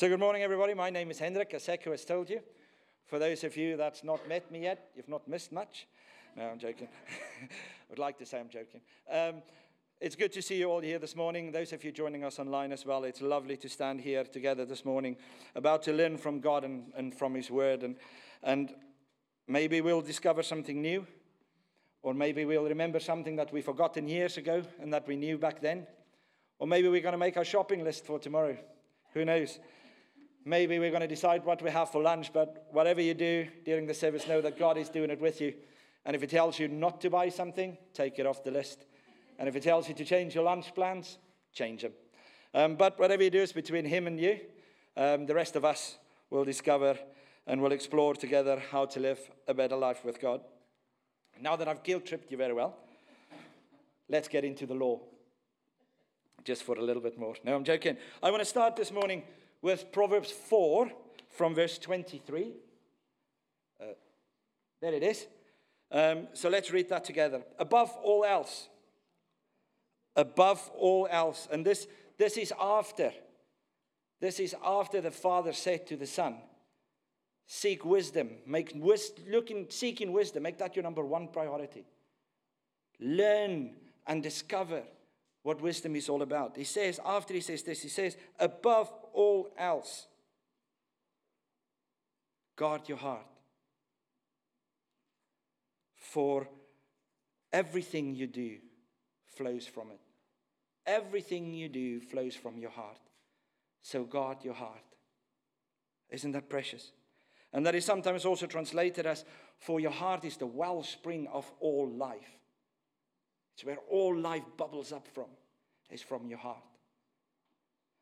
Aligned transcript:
So, 0.00 0.08
good 0.08 0.18
morning, 0.18 0.42
everybody. 0.42 0.72
My 0.72 0.88
name 0.88 1.10
is 1.10 1.18
Hendrik, 1.18 1.52
as 1.52 1.66
Seko 1.66 1.90
has 1.90 2.06
told 2.06 2.30
you. 2.30 2.40
For 3.04 3.18
those 3.18 3.44
of 3.44 3.54
you 3.54 3.76
that's 3.76 4.02
not 4.02 4.26
met 4.26 4.50
me 4.50 4.62
yet, 4.62 4.88
you've 4.96 5.10
not 5.10 5.28
missed 5.28 5.52
much. 5.52 5.86
No, 6.34 6.44
I'm 6.48 6.58
joking. 6.58 6.88
I 7.42 7.48
would 7.90 7.98
like 7.98 8.16
to 8.16 8.24
say 8.24 8.40
I'm 8.40 8.48
joking. 8.48 8.80
Um, 9.12 9.42
it's 10.00 10.16
good 10.16 10.32
to 10.32 10.40
see 10.40 10.56
you 10.56 10.70
all 10.70 10.80
here 10.80 10.98
this 10.98 11.14
morning. 11.14 11.52
Those 11.52 11.74
of 11.74 11.84
you 11.84 11.92
joining 11.92 12.24
us 12.24 12.38
online 12.38 12.72
as 12.72 12.86
well, 12.86 13.04
it's 13.04 13.20
lovely 13.20 13.58
to 13.58 13.68
stand 13.68 14.00
here 14.00 14.24
together 14.24 14.64
this 14.64 14.86
morning, 14.86 15.18
about 15.54 15.82
to 15.82 15.92
learn 15.92 16.16
from 16.16 16.40
God 16.40 16.64
and, 16.64 16.90
and 16.96 17.14
from 17.14 17.34
His 17.34 17.50
Word. 17.50 17.82
And, 17.82 17.96
and 18.42 18.72
maybe 19.48 19.82
we'll 19.82 20.00
discover 20.00 20.42
something 20.42 20.80
new, 20.80 21.06
or 22.02 22.14
maybe 22.14 22.46
we'll 22.46 22.64
remember 22.64 23.00
something 23.00 23.36
that 23.36 23.52
we 23.52 23.60
forgotten 23.60 24.08
years 24.08 24.38
ago 24.38 24.62
and 24.80 24.94
that 24.94 25.06
we 25.06 25.16
knew 25.16 25.36
back 25.36 25.60
then. 25.60 25.86
Or 26.58 26.66
maybe 26.66 26.88
we're 26.88 27.02
going 27.02 27.12
to 27.12 27.18
make 27.18 27.36
our 27.36 27.44
shopping 27.44 27.84
list 27.84 28.06
for 28.06 28.18
tomorrow. 28.18 28.56
Who 29.12 29.26
knows? 29.26 29.58
Maybe 30.50 30.80
we're 30.80 30.90
going 30.90 31.00
to 31.00 31.06
decide 31.06 31.44
what 31.44 31.62
we 31.62 31.70
have 31.70 31.90
for 31.90 32.02
lunch, 32.02 32.32
but 32.32 32.66
whatever 32.72 33.00
you 33.00 33.14
do 33.14 33.46
during 33.64 33.86
the 33.86 33.94
service, 33.94 34.26
know 34.26 34.40
that 34.40 34.58
God 34.58 34.76
is 34.78 34.88
doing 34.88 35.08
it 35.08 35.20
with 35.20 35.40
you. 35.40 35.54
And 36.04 36.16
if 36.16 36.22
He 36.22 36.26
tells 36.26 36.58
you 36.58 36.66
not 36.66 37.00
to 37.02 37.08
buy 37.08 37.28
something, 37.28 37.78
take 37.94 38.18
it 38.18 38.26
off 38.26 38.42
the 38.42 38.50
list. 38.50 38.84
And 39.38 39.48
if 39.48 39.54
He 39.54 39.60
tells 39.60 39.86
you 39.86 39.94
to 39.94 40.04
change 40.04 40.34
your 40.34 40.42
lunch 40.42 40.74
plans, 40.74 41.18
change 41.52 41.82
them. 41.82 41.92
Um, 42.52 42.74
but 42.74 42.98
whatever 42.98 43.22
you 43.22 43.30
do 43.30 43.38
is 43.38 43.52
between 43.52 43.84
Him 43.84 44.08
and 44.08 44.18
you. 44.18 44.40
Um, 44.96 45.24
the 45.24 45.36
rest 45.36 45.54
of 45.54 45.64
us 45.64 45.98
will 46.30 46.44
discover 46.44 46.98
and 47.46 47.62
will 47.62 47.70
explore 47.70 48.16
together 48.16 48.60
how 48.72 48.86
to 48.86 48.98
live 48.98 49.20
a 49.46 49.54
better 49.54 49.76
life 49.76 50.04
with 50.04 50.20
God. 50.20 50.40
Now 51.40 51.54
that 51.54 51.68
I've 51.68 51.84
guilt 51.84 52.06
tripped 52.06 52.32
you 52.32 52.36
very 52.36 52.54
well, 52.54 52.76
let's 54.08 54.26
get 54.26 54.44
into 54.44 54.66
the 54.66 54.74
law. 54.74 54.98
Just 56.42 56.64
for 56.64 56.74
a 56.76 56.82
little 56.82 57.02
bit 57.02 57.20
more. 57.20 57.36
No, 57.44 57.54
I'm 57.54 57.62
joking. 57.62 57.98
I 58.20 58.32
want 58.32 58.40
to 58.40 58.46
start 58.46 58.74
this 58.74 58.90
morning 58.90 59.22
with 59.62 59.92
Proverbs 59.92 60.30
4 60.30 60.90
from 61.28 61.54
verse 61.54 61.78
23. 61.78 62.52
Uh, 63.80 63.84
there 64.80 64.94
it 64.94 65.02
is. 65.02 65.26
Um, 65.90 66.28
so 66.32 66.48
let's 66.48 66.70
read 66.70 66.88
that 66.88 67.04
together. 67.04 67.42
Above 67.58 67.90
all 68.02 68.24
else, 68.24 68.68
above 70.16 70.70
all 70.76 71.08
else, 71.10 71.48
and 71.50 71.64
this, 71.64 71.86
this 72.16 72.36
is 72.36 72.52
after, 72.60 73.12
this 74.20 74.38
is 74.38 74.54
after 74.64 75.00
the 75.00 75.10
Father 75.10 75.52
said 75.52 75.86
to 75.88 75.96
the 75.96 76.06
Son, 76.06 76.36
Seek 77.52 77.84
wisdom, 77.84 78.30
make 78.46 78.70
wis- 78.76 79.12
looking, 79.28 79.66
seeking 79.70 80.12
wisdom, 80.12 80.44
make 80.44 80.58
that 80.58 80.76
your 80.76 80.84
number 80.84 81.04
one 81.04 81.26
priority. 81.26 81.84
Learn 83.00 83.72
and 84.06 84.22
discover 84.22 84.84
what 85.42 85.60
wisdom 85.60 85.96
is 85.96 86.08
all 86.08 86.22
about. 86.22 86.56
He 86.56 86.62
says, 86.62 87.00
after 87.04 87.34
he 87.34 87.40
says 87.40 87.64
this, 87.64 87.82
he 87.82 87.88
says, 87.88 88.16
above 88.38 88.92
all 89.14 89.50
else, 89.58 90.06
guard 92.56 92.88
your 92.88 92.98
heart. 92.98 93.26
For 95.96 96.48
everything 97.52 98.14
you 98.14 98.26
do 98.26 98.56
flows 99.36 99.66
from 99.66 99.90
it. 99.90 100.00
Everything 100.86 101.54
you 101.54 101.68
do 101.68 102.00
flows 102.00 102.34
from 102.34 102.58
your 102.58 102.70
heart. 102.70 102.98
So 103.82 104.04
guard 104.04 104.38
your 104.42 104.54
heart. 104.54 104.84
Isn't 106.10 106.32
that 106.32 106.48
precious? 106.48 106.92
And 107.52 107.64
that 107.66 107.74
is 107.74 107.84
sometimes 107.84 108.24
also 108.24 108.46
translated 108.46 109.06
as, 109.06 109.24
For 109.58 109.80
your 109.80 109.90
heart 109.90 110.24
is 110.24 110.36
the 110.36 110.46
wellspring 110.46 111.28
of 111.32 111.50
all 111.60 111.88
life. 111.88 112.38
It's 113.54 113.64
where 113.64 113.78
all 113.88 114.16
life 114.16 114.44
bubbles 114.56 114.92
up 114.92 115.06
from, 115.08 115.26
is 115.90 116.02
from 116.02 116.26
your 116.26 116.38
heart. 116.38 116.69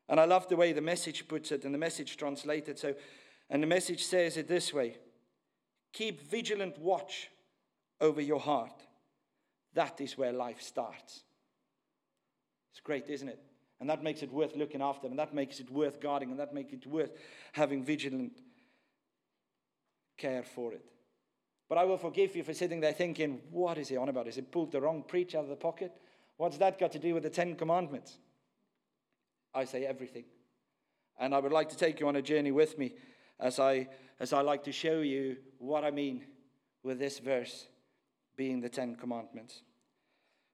And 0.09 0.19
I 0.19 0.25
love 0.25 0.49
the 0.49 0.57
way 0.57 0.73
the 0.73 0.81
message 0.81 1.29
puts 1.29 1.53
it 1.53 1.65
and 1.65 1.75
the 1.75 1.79
message 1.79 2.17
translated. 2.17 2.79
So, 2.79 2.95
and 3.51 3.63
the 3.63 3.67
message 3.67 4.05
says 4.05 4.37
it 4.37 4.49
this 4.49 4.73
way 4.73 4.97
Keep 5.93 6.31
vigilant 6.31 6.79
watch 6.79 7.31
over 8.01 8.21
your 8.21 8.41
heart. 8.41 8.83
That 9.75 10.01
is 10.01 10.17
where 10.17 10.33
life 10.33 10.63
starts. 10.63 11.23
It's 12.73 12.81
great, 12.81 13.09
isn't 13.09 13.29
it? 13.29 13.41
And 13.81 13.89
that 13.91 14.03
makes 14.03 14.23
it 14.23 14.33
worth 14.33 14.57
looking 14.57 14.83
after, 14.83 15.07
and 15.07 15.19
that 15.19 15.35
makes 15.35 15.61
it 15.61 15.71
worth 15.71 16.01
guarding, 16.01 16.31
and 16.31 16.41
that 16.41 16.53
makes 16.53 16.73
it 16.73 16.87
worth 16.87 17.13
having 17.53 17.85
vigilant 17.85 18.41
care 20.17 20.43
for 20.43 20.73
it. 20.73 20.85
But 21.69 21.79
I 21.79 21.85
will 21.85 21.99
forgive 21.99 22.35
you 22.35 22.43
for 22.43 22.55
sitting 22.55 22.81
there 22.81 22.93
thinking, 22.93 23.41
what 23.51 23.79
is 23.79 23.89
he 23.89 23.97
on 23.97 24.09
about? 24.09 24.27
Is 24.27 24.37
he 24.37 24.43
pulled 24.43 24.73
the 24.73 24.81
wrong 24.81 25.05
preach 25.07 25.35
out 25.35 25.45
of 25.45 25.51
the 25.51 25.57
pocket? 25.57 25.93
What's 26.37 26.59
that 26.59 26.79
got 26.79 26.93
to 26.93 26.99
do 26.99 27.15
with 27.15 27.23
the 27.23 27.31
Ten 27.31 27.55
Commandments? 27.55 28.19
I 29.55 29.65
say 29.65 29.85
everything. 29.85 30.25
And 31.19 31.35
I 31.35 31.39
would 31.39 31.53
like 31.53 31.69
to 31.71 31.77
take 31.77 32.01
you 32.01 32.09
on 32.09 32.17
a 32.17 32.23
journey 32.23 32.53
with 32.53 32.79
me 32.79 32.95
as 33.41 33.59
I, 33.59 33.89
as 34.21 34.33
I 34.33 34.41
like 34.41 34.65
to 34.65 34.73
show 34.73 35.01
you 35.01 35.37
what 35.59 35.85
I 35.85 35.91
mean 35.91 36.25
with 36.83 36.99
this 36.99 37.19
verse 37.19 37.67
being 38.37 38.61
the 38.61 38.69
Ten 38.69 38.95
Commandments. 38.95 39.63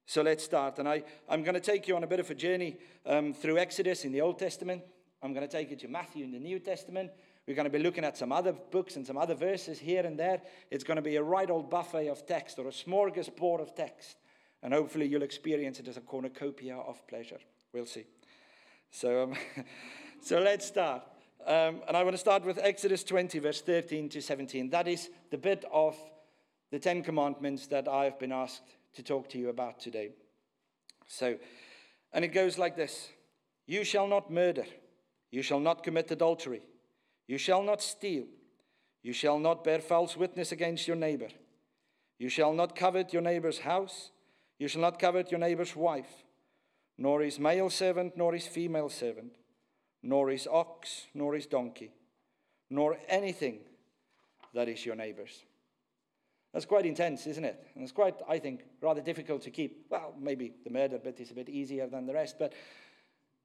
So 0.06 0.22
let's 0.22 0.44
start. 0.44 0.78
And 0.78 0.88
I, 0.88 1.02
I'm 1.28 1.42
going 1.42 1.54
to 1.54 1.60
take 1.60 1.88
you 1.88 1.96
on 1.96 2.04
a 2.04 2.06
bit 2.06 2.20
of 2.20 2.30
a 2.30 2.34
journey 2.34 2.76
um, 3.06 3.32
through 3.32 3.58
Exodus 3.58 4.04
in 4.04 4.12
the 4.12 4.20
Old 4.20 4.38
Testament. 4.38 4.82
I'm 5.22 5.32
going 5.32 5.46
to 5.46 5.52
take 5.52 5.70
you 5.70 5.76
to 5.76 5.88
Matthew 5.88 6.24
in 6.24 6.32
the 6.32 6.38
New 6.38 6.58
Testament. 6.58 7.10
We're 7.46 7.54
going 7.54 7.70
to 7.70 7.70
be 7.70 7.82
looking 7.82 8.04
at 8.04 8.16
some 8.16 8.32
other 8.32 8.52
books 8.52 8.96
and 8.96 9.06
some 9.06 9.18
other 9.18 9.34
verses 9.34 9.78
here 9.78 10.04
and 10.04 10.18
there. 10.18 10.42
It's 10.70 10.84
going 10.84 10.96
to 10.96 11.02
be 11.02 11.16
a 11.16 11.22
right 11.22 11.48
old 11.50 11.70
buffet 11.70 12.08
of 12.08 12.26
text 12.26 12.58
or 12.58 12.68
a 12.68 12.70
smorgasbord 12.70 13.60
of 13.60 13.74
text. 13.74 14.16
And 14.62 14.72
hopefully 14.72 15.06
you'll 15.06 15.22
experience 15.22 15.78
it 15.78 15.88
as 15.88 15.96
a 15.96 16.00
cornucopia 16.00 16.76
of 16.76 17.06
pleasure. 17.06 17.38
We'll 17.72 17.86
see. 17.86 18.04
So, 18.94 19.24
um, 19.24 19.34
so 20.22 20.38
let's 20.38 20.64
start. 20.64 21.02
Um, 21.44 21.82
and 21.88 21.96
I 21.96 22.04
want 22.04 22.14
to 22.14 22.18
start 22.18 22.44
with 22.44 22.58
Exodus 22.62 23.02
20, 23.02 23.40
verse 23.40 23.60
13 23.60 24.08
to 24.10 24.22
17. 24.22 24.70
That 24.70 24.86
is 24.86 25.10
the 25.32 25.36
bit 25.36 25.64
of 25.72 25.96
the 26.70 26.78
Ten 26.78 27.02
Commandments 27.02 27.66
that 27.66 27.88
I've 27.88 28.20
been 28.20 28.30
asked 28.30 28.62
to 28.94 29.02
talk 29.02 29.28
to 29.30 29.38
you 29.38 29.48
about 29.48 29.80
today. 29.80 30.10
So, 31.08 31.36
and 32.12 32.24
it 32.24 32.28
goes 32.28 32.56
like 32.56 32.76
this 32.76 33.08
You 33.66 33.82
shall 33.82 34.06
not 34.06 34.30
murder, 34.30 34.64
you 35.32 35.42
shall 35.42 35.60
not 35.60 35.82
commit 35.82 36.12
adultery. 36.12 36.62
You 37.26 37.38
shall 37.38 37.64
not 37.64 37.82
steal. 37.82 38.26
You 39.02 39.12
shall 39.12 39.40
not 39.40 39.64
bear 39.64 39.80
false 39.80 40.16
witness 40.16 40.52
against 40.52 40.86
your 40.86 40.96
neighbor. 40.96 41.28
You 42.20 42.28
shall 42.28 42.52
not 42.52 42.76
covet 42.76 43.12
your 43.12 43.22
neighbor's 43.22 43.58
house. 43.58 44.12
You 44.58 44.68
shall 44.68 44.82
not 44.82 45.00
covet 45.00 45.32
your 45.32 45.40
neighbor's 45.40 45.74
wife, 45.74 46.23
nor 46.98 47.22
his 47.22 47.38
male 47.38 47.70
servant, 47.70 48.16
nor 48.16 48.32
his 48.32 48.46
female 48.46 48.88
servant, 48.88 49.32
nor 50.02 50.30
his 50.30 50.46
ox, 50.46 51.06
nor 51.14 51.34
his 51.34 51.46
donkey, 51.46 51.90
nor 52.70 52.98
anything 53.08 53.58
that 54.54 54.68
is 54.68 54.84
your 54.84 54.94
neighbor's. 54.94 55.44
That's 56.52 56.66
quite 56.66 56.86
intense, 56.86 57.26
isn't 57.26 57.44
it? 57.44 57.66
And 57.74 57.82
it's 57.82 57.92
quite, 57.92 58.14
I 58.28 58.38
think, 58.38 58.64
rather 58.80 59.00
difficult 59.00 59.42
to 59.42 59.50
keep. 59.50 59.86
Well, 59.90 60.14
maybe 60.20 60.52
the 60.62 60.70
murder 60.70 60.98
bit 60.98 61.18
is 61.18 61.32
a 61.32 61.34
bit 61.34 61.48
easier 61.48 61.88
than 61.88 62.06
the 62.06 62.14
rest, 62.14 62.36
but 62.38 62.52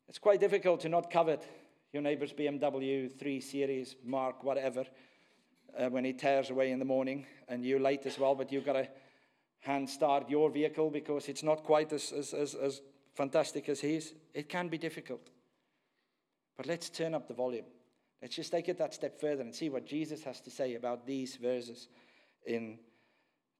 it's 0.07 0.19
quite 0.19 0.39
difficult 0.39 0.81
to 0.81 0.89
not 0.89 1.09
covet 1.09 1.43
your 1.91 2.03
neighbor's 2.03 2.33
BMW 2.33 3.11
3 3.11 3.41
Series, 3.41 3.95
Mark, 4.03 4.43
whatever, 4.43 4.85
uh, 5.77 5.89
when 5.89 6.05
he 6.05 6.13
tears 6.13 6.51
away 6.51 6.71
in 6.71 6.77
the 6.77 6.85
morning, 6.85 7.25
and 7.47 7.65
you're 7.65 7.79
late 7.79 8.05
as 8.05 8.19
well, 8.19 8.35
but 8.35 8.51
you've 8.51 8.65
got 8.65 8.73
to 8.73 8.87
hand 9.61 9.89
start 9.89 10.29
your 10.29 10.51
vehicle 10.51 10.91
because 10.91 11.27
it's 11.27 11.43
not 11.43 11.63
quite 11.63 11.91
as, 11.91 12.11
as, 12.11 12.33
as, 12.33 12.53
as 12.53 12.81
fantastic 13.19 13.67
as 13.67 13.81
he 13.81 13.95
is, 13.95 14.13
It 14.33 14.47
can 14.47 14.69
be 14.69 14.77
difficult. 14.77 15.29
But 16.55 16.67
let's 16.67 16.89
turn 16.89 17.13
up 17.13 17.27
the 17.27 17.33
volume. 17.33 17.65
Let's 18.21 18.37
just 18.37 18.51
take 18.51 18.69
it 18.69 18.77
that 18.77 18.93
step 18.93 19.19
further 19.19 19.41
and 19.41 19.53
see 19.53 19.69
what 19.69 19.85
Jesus 19.85 20.23
has 20.23 20.39
to 20.41 20.49
say 20.49 20.75
about 20.75 21.05
these 21.05 21.35
verses 21.35 21.89
in 22.45 22.79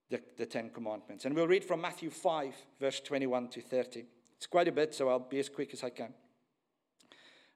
the, 0.09 0.22
the 0.38 0.46
Ten 0.46 0.69
Commandments. 0.69 1.25
And 1.25 1.36
we'll 1.36 1.48
read 1.48 1.66
from 1.66 1.81
Matthew 1.81 2.09
5, 2.09 2.53
verse 2.80 3.02
21 3.02 3.50
to 3.50 3.62
30. 3.62 4.06
It's 4.38 4.48
quite 4.48 4.69
a 4.69 4.72
bit, 4.72 4.96
so 4.96 5.09
I'll 5.09 5.19
be 5.19 5.40
as 5.40 5.50
quick 5.50 5.74
as 5.74 5.84
I 5.84 5.90
can. 5.90 6.14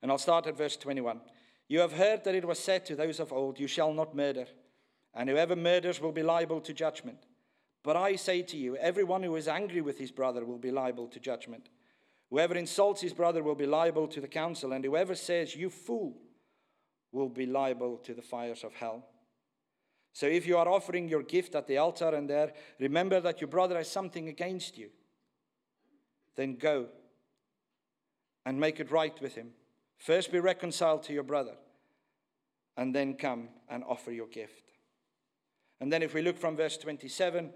And 0.02 0.12
I'll 0.12 0.18
start 0.18 0.46
at 0.48 0.58
verse 0.58 0.76
21. 0.76 1.22
You 1.70 1.80
have 1.80 1.94
heard 1.94 2.26
that 2.26 2.36
it 2.36 2.46
was 2.46 2.60
said 2.60 2.86
to 2.88 2.98
those 2.98 3.22
of 3.22 3.32
old, 3.32 3.60
You 3.60 3.68
shall 3.68 3.94
not 3.94 4.14
murder, 4.14 4.48
and 5.14 5.30
whoever 5.30 5.56
murders 5.56 6.02
will 6.02 6.12
be 6.12 6.24
liable 6.24 6.60
to 6.62 6.74
judgment. 6.74 7.20
But 7.82 7.96
I 7.96 8.18
say 8.18 8.42
to 8.42 8.58
you, 8.58 8.76
everyone 8.76 9.24
who 9.24 9.38
is 9.38 9.48
angry 9.48 9.80
with 9.80 10.00
his 10.00 10.12
brother 10.12 10.44
will 10.44 10.58
be 10.58 10.72
liable 10.72 11.08
to 11.08 11.20
judgment. 11.22 11.70
Whoever 12.34 12.56
insults 12.56 13.00
his 13.00 13.14
brother 13.14 13.44
will 13.44 13.54
be 13.54 13.68
liable 13.68 14.08
to 14.08 14.20
the 14.20 14.28
council, 14.28 14.74
and 14.74 14.84
whoever 14.84 15.14
says, 15.14 15.56
You 15.56 15.70
fool, 15.70 16.18
will 17.12 17.30
be 17.30 17.46
liable 17.46 17.98
to 17.98 18.16
the 18.16 18.24
fires 18.24 18.64
of 18.64 18.74
hell. 18.74 19.06
So 20.14 20.26
if 20.26 20.48
you 20.48 20.58
are 20.58 20.68
offering 20.68 21.08
your 21.08 21.22
gift 21.22 21.54
at 21.54 21.68
the 21.68 21.78
altar 21.78 22.10
and 22.10 22.28
there, 22.28 22.54
remember 22.80 23.20
that 23.20 23.40
your 23.40 23.50
brother 23.50 23.78
has 23.78 23.88
something 23.88 24.30
against 24.30 24.80
you. 24.80 24.90
Then 26.36 26.56
go 26.56 26.88
and 28.48 28.60
make 28.60 28.80
it 28.80 28.90
right 28.90 29.22
with 29.22 29.36
him. 29.36 29.52
First 30.00 30.32
be 30.32 30.40
reconciled 30.40 31.04
to 31.04 31.14
your 31.14 31.22
brother, 31.22 31.54
and 32.76 32.96
then 32.96 33.14
come 33.14 33.50
and 33.70 33.84
offer 33.84 34.12
your 34.12 34.26
gift. 34.26 34.72
And 35.80 35.94
then, 35.94 36.02
if 36.02 36.16
we 36.16 36.24
look 36.24 36.40
from 36.40 36.56
verse 36.56 36.78
27, 36.78 37.52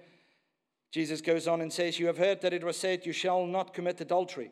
Jesus 0.91 1.21
goes 1.21 1.47
on 1.47 1.61
and 1.61 1.73
says, 1.73 1.97
You 1.97 2.05
have 2.05 2.19
heard 2.19 2.41
that 2.41 2.53
it 2.53 2.63
was 2.63 2.77
said, 2.77 3.07
You 3.07 3.11
shall 3.11 3.47
not 3.47 3.73
commit 3.73 3.99
adultery. 4.01 4.51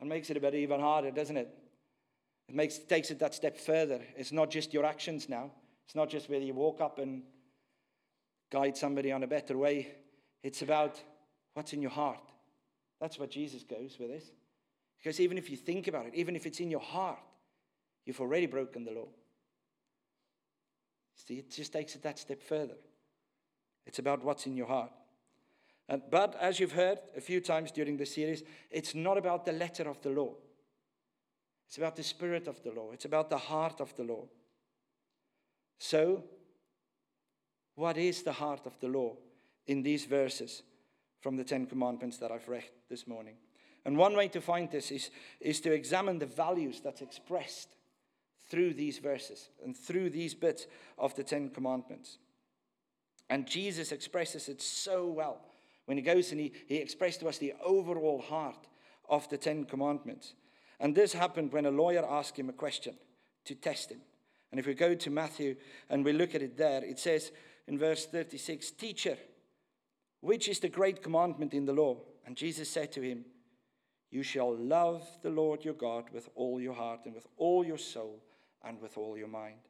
That 0.00 0.06
makes 0.06 0.30
it 0.30 0.36
a 0.36 0.40
bit 0.40 0.54
even 0.54 0.80
harder, 0.80 1.10
doesn't 1.10 1.36
it? 1.36 1.48
It 2.48 2.54
makes, 2.54 2.78
takes 2.78 3.10
it 3.10 3.18
that 3.18 3.34
step 3.34 3.58
further. 3.58 4.00
It's 4.16 4.32
not 4.32 4.50
just 4.50 4.72
your 4.72 4.84
actions 4.84 5.28
now. 5.28 5.50
It's 5.86 5.94
not 5.94 6.08
just 6.08 6.30
whether 6.30 6.44
you 6.44 6.54
walk 6.54 6.80
up 6.80 6.98
and 6.98 7.22
guide 8.50 8.76
somebody 8.76 9.12
on 9.12 9.22
a 9.22 9.26
better 9.26 9.56
way. 9.56 9.88
It's 10.42 10.62
about 10.62 11.02
what's 11.54 11.72
in 11.72 11.82
your 11.82 11.90
heart. 11.90 12.20
That's 13.00 13.18
what 13.18 13.30
Jesus 13.30 13.64
goes 13.64 13.96
with 13.98 14.10
this. 14.10 14.24
Because 14.98 15.20
even 15.20 15.38
if 15.38 15.50
you 15.50 15.56
think 15.56 15.88
about 15.88 16.06
it, 16.06 16.14
even 16.14 16.34
if 16.36 16.46
it's 16.46 16.60
in 16.60 16.70
your 16.70 16.80
heart, 16.80 17.18
you've 18.04 18.20
already 18.20 18.46
broken 18.46 18.84
the 18.84 18.92
law. 18.92 19.08
See, 21.14 21.34
it 21.34 21.50
just 21.50 21.72
takes 21.72 21.94
it 21.94 22.02
that 22.02 22.18
step 22.18 22.42
further. 22.42 22.76
It's 23.86 23.98
about 23.98 24.24
what's 24.24 24.46
in 24.46 24.56
your 24.56 24.66
heart. 24.66 24.90
And, 25.88 26.02
but 26.10 26.36
as 26.40 26.60
you've 26.60 26.72
heard 26.72 26.98
a 27.16 27.20
few 27.20 27.40
times 27.40 27.70
during 27.70 27.96
the 27.96 28.06
series, 28.06 28.42
it's 28.70 28.94
not 28.94 29.16
about 29.16 29.46
the 29.46 29.52
letter 29.52 29.88
of 29.88 30.00
the 30.02 30.10
law. 30.10 30.34
It's 31.66 31.78
about 31.78 31.96
the 31.96 32.02
spirit 32.02 32.46
of 32.46 32.62
the 32.62 32.72
law. 32.72 32.92
It's 32.92 33.06
about 33.06 33.30
the 33.30 33.38
heart 33.38 33.80
of 33.80 33.94
the 33.96 34.04
law. 34.04 34.24
So, 35.78 36.24
what 37.74 37.96
is 37.96 38.22
the 38.22 38.32
heart 38.32 38.66
of 38.66 38.78
the 38.80 38.88
law 38.88 39.16
in 39.66 39.82
these 39.82 40.04
verses 40.04 40.62
from 41.20 41.36
the 41.36 41.44
Ten 41.44 41.66
Commandments 41.66 42.18
that 42.18 42.32
I've 42.32 42.48
read 42.48 42.64
this 42.90 43.06
morning? 43.06 43.36
And 43.84 43.96
one 43.96 44.16
way 44.16 44.28
to 44.28 44.40
find 44.40 44.70
this 44.70 44.90
is, 44.90 45.10
is 45.40 45.60
to 45.60 45.72
examine 45.72 46.18
the 46.18 46.26
values 46.26 46.80
that's 46.82 47.00
expressed 47.00 47.76
through 48.50 48.74
these 48.74 48.98
verses 48.98 49.48
and 49.64 49.76
through 49.76 50.10
these 50.10 50.34
bits 50.34 50.66
of 50.98 51.14
the 51.14 51.22
Ten 51.22 51.48
Commandments. 51.48 52.18
And 53.30 53.46
Jesus 53.46 53.92
expresses 53.92 54.48
it 54.48 54.60
so 54.60 55.06
well 55.06 55.47
when 55.88 55.96
he 55.96 56.02
goes 56.02 56.32
and 56.32 56.40
he, 56.40 56.52
he 56.66 56.76
expressed 56.76 57.20
to 57.20 57.28
us 57.28 57.38
the 57.38 57.54
overall 57.64 58.20
heart 58.20 58.66
of 59.08 59.26
the 59.30 59.38
Ten 59.38 59.64
Commandments. 59.64 60.34
And 60.80 60.94
this 60.94 61.14
happened 61.14 61.50
when 61.50 61.64
a 61.64 61.70
lawyer 61.70 62.04
asked 62.06 62.38
him 62.38 62.50
a 62.50 62.52
question 62.52 62.94
to 63.46 63.54
test 63.54 63.90
him. 63.90 64.02
And 64.50 64.60
if 64.60 64.66
we 64.66 64.74
go 64.74 64.94
to 64.94 65.10
Matthew 65.10 65.56
and 65.88 66.04
we 66.04 66.12
look 66.12 66.34
at 66.34 66.42
it 66.42 66.58
there, 66.58 66.84
it 66.84 66.98
says 66.98 67.32
in 67.66 67.78
verse 67.78 68.04
36 68.04 68.70
Teacher, 68.72 69.16
which 70.20 70.46
is 70.50 70.60
the 70.60 70.68
great 70.68 71.02
commandment 71.02 71.54
in 71.54 71.64
the 71.64 71.72
law? 71.72 71.96
And 72.26 72.36
Jesus 72.36 72.68
said 72.68 72.92
to 72.92 73.00
him, 73.00 73.24
You 74.10 74.22
shall 74.22 74.54
love 74.54 75.08
the 75.22 75.30
Lord 75.30 75.64
your 75.64 75.72
God 75.72 76.10
with 76.12 76.28
all 76.34 76.60
your 76.60 76.74
heart 76.74 77.06
and 77.06 77.14
with 77.14 77.26
all 77.38 77.64
your 77.64 77.78
soul 77.78 78.22
and 78.62 78.78
with 78.78 78.98
all 78.98 79.16
your 79.16 79.28
mind. 79.28 79.60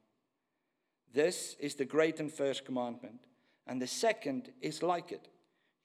This 1.15 1.55
is 1.61 1.77
the 1.77 1.85
great 1.85 2.19
and 2.19 2.33
first 2.33 2.65
commandment. 2.65 3.21
And 3.69 3.81
the 3.81 3.87
second 3.87 4.51
is 4.61 4.83
like 4.83 5.13
it 5.13 5.29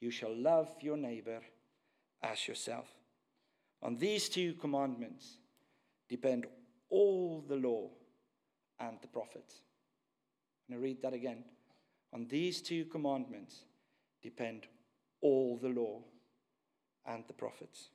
you 0.04 0.10
shall 0.10 0.36
love 0.36 0.68
your 0.82 0.98
neighbor 0.98 1.40
as 2.22 2.46
yourself. 2.46 2.86
On 3.82 3.96
these 3.96 4.28
two 4.28 4.52
commandments 4.52 5.38
depend 6.10 6.46
all 6.90 7.42
the 7.48 7.56
law 7.56 7.88
and 8.78 8.98
the 9.00 9.08
prophets. 9.08 9.62
I'm 10.68 10.74
going 10.74 10.82
to 10.82 10.86
read 10.86 11.02
that 11.02 11.14
again. 11.14 11.42
On 12.12 12.26
these 12.28 12.60
two 12.60 12.84
commandments 12.84 13.64
depend 14.22 14.66
all 15.22 15.56
the 15.56 15.70
law 15.70 16.02
and 17.06 17.24
the 17.26 17.32
prophets. 17.32 17.88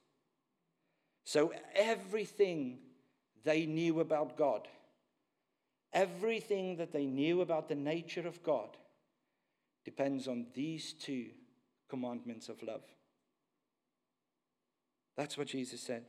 So 1.26 1.54
everything 1.76 2.80
they 3.44 3.68
knew 3.68 4.00
about 4.00 4.36
God, 4.36 4.68
everything 5.94 6.78
that 6.78 6.92
they 6.92 7.06
knew 7.06 7.42
about 7.42 7.70
the 7.70 7.76
nature 7.76 8.28
of 8.28 8.42
God, 8.42 8.70
depends 9.86 10.28
on 10.28 10.48
these 10.56 10.94
two 10.94 11.28
commandments 11.90 12.50
of 12.50 12.62
love. 12.64 12.84
That's 15.18 15.38
what 15.38 15.48
Jesus 15.48 15.82
said. 15.82 16.06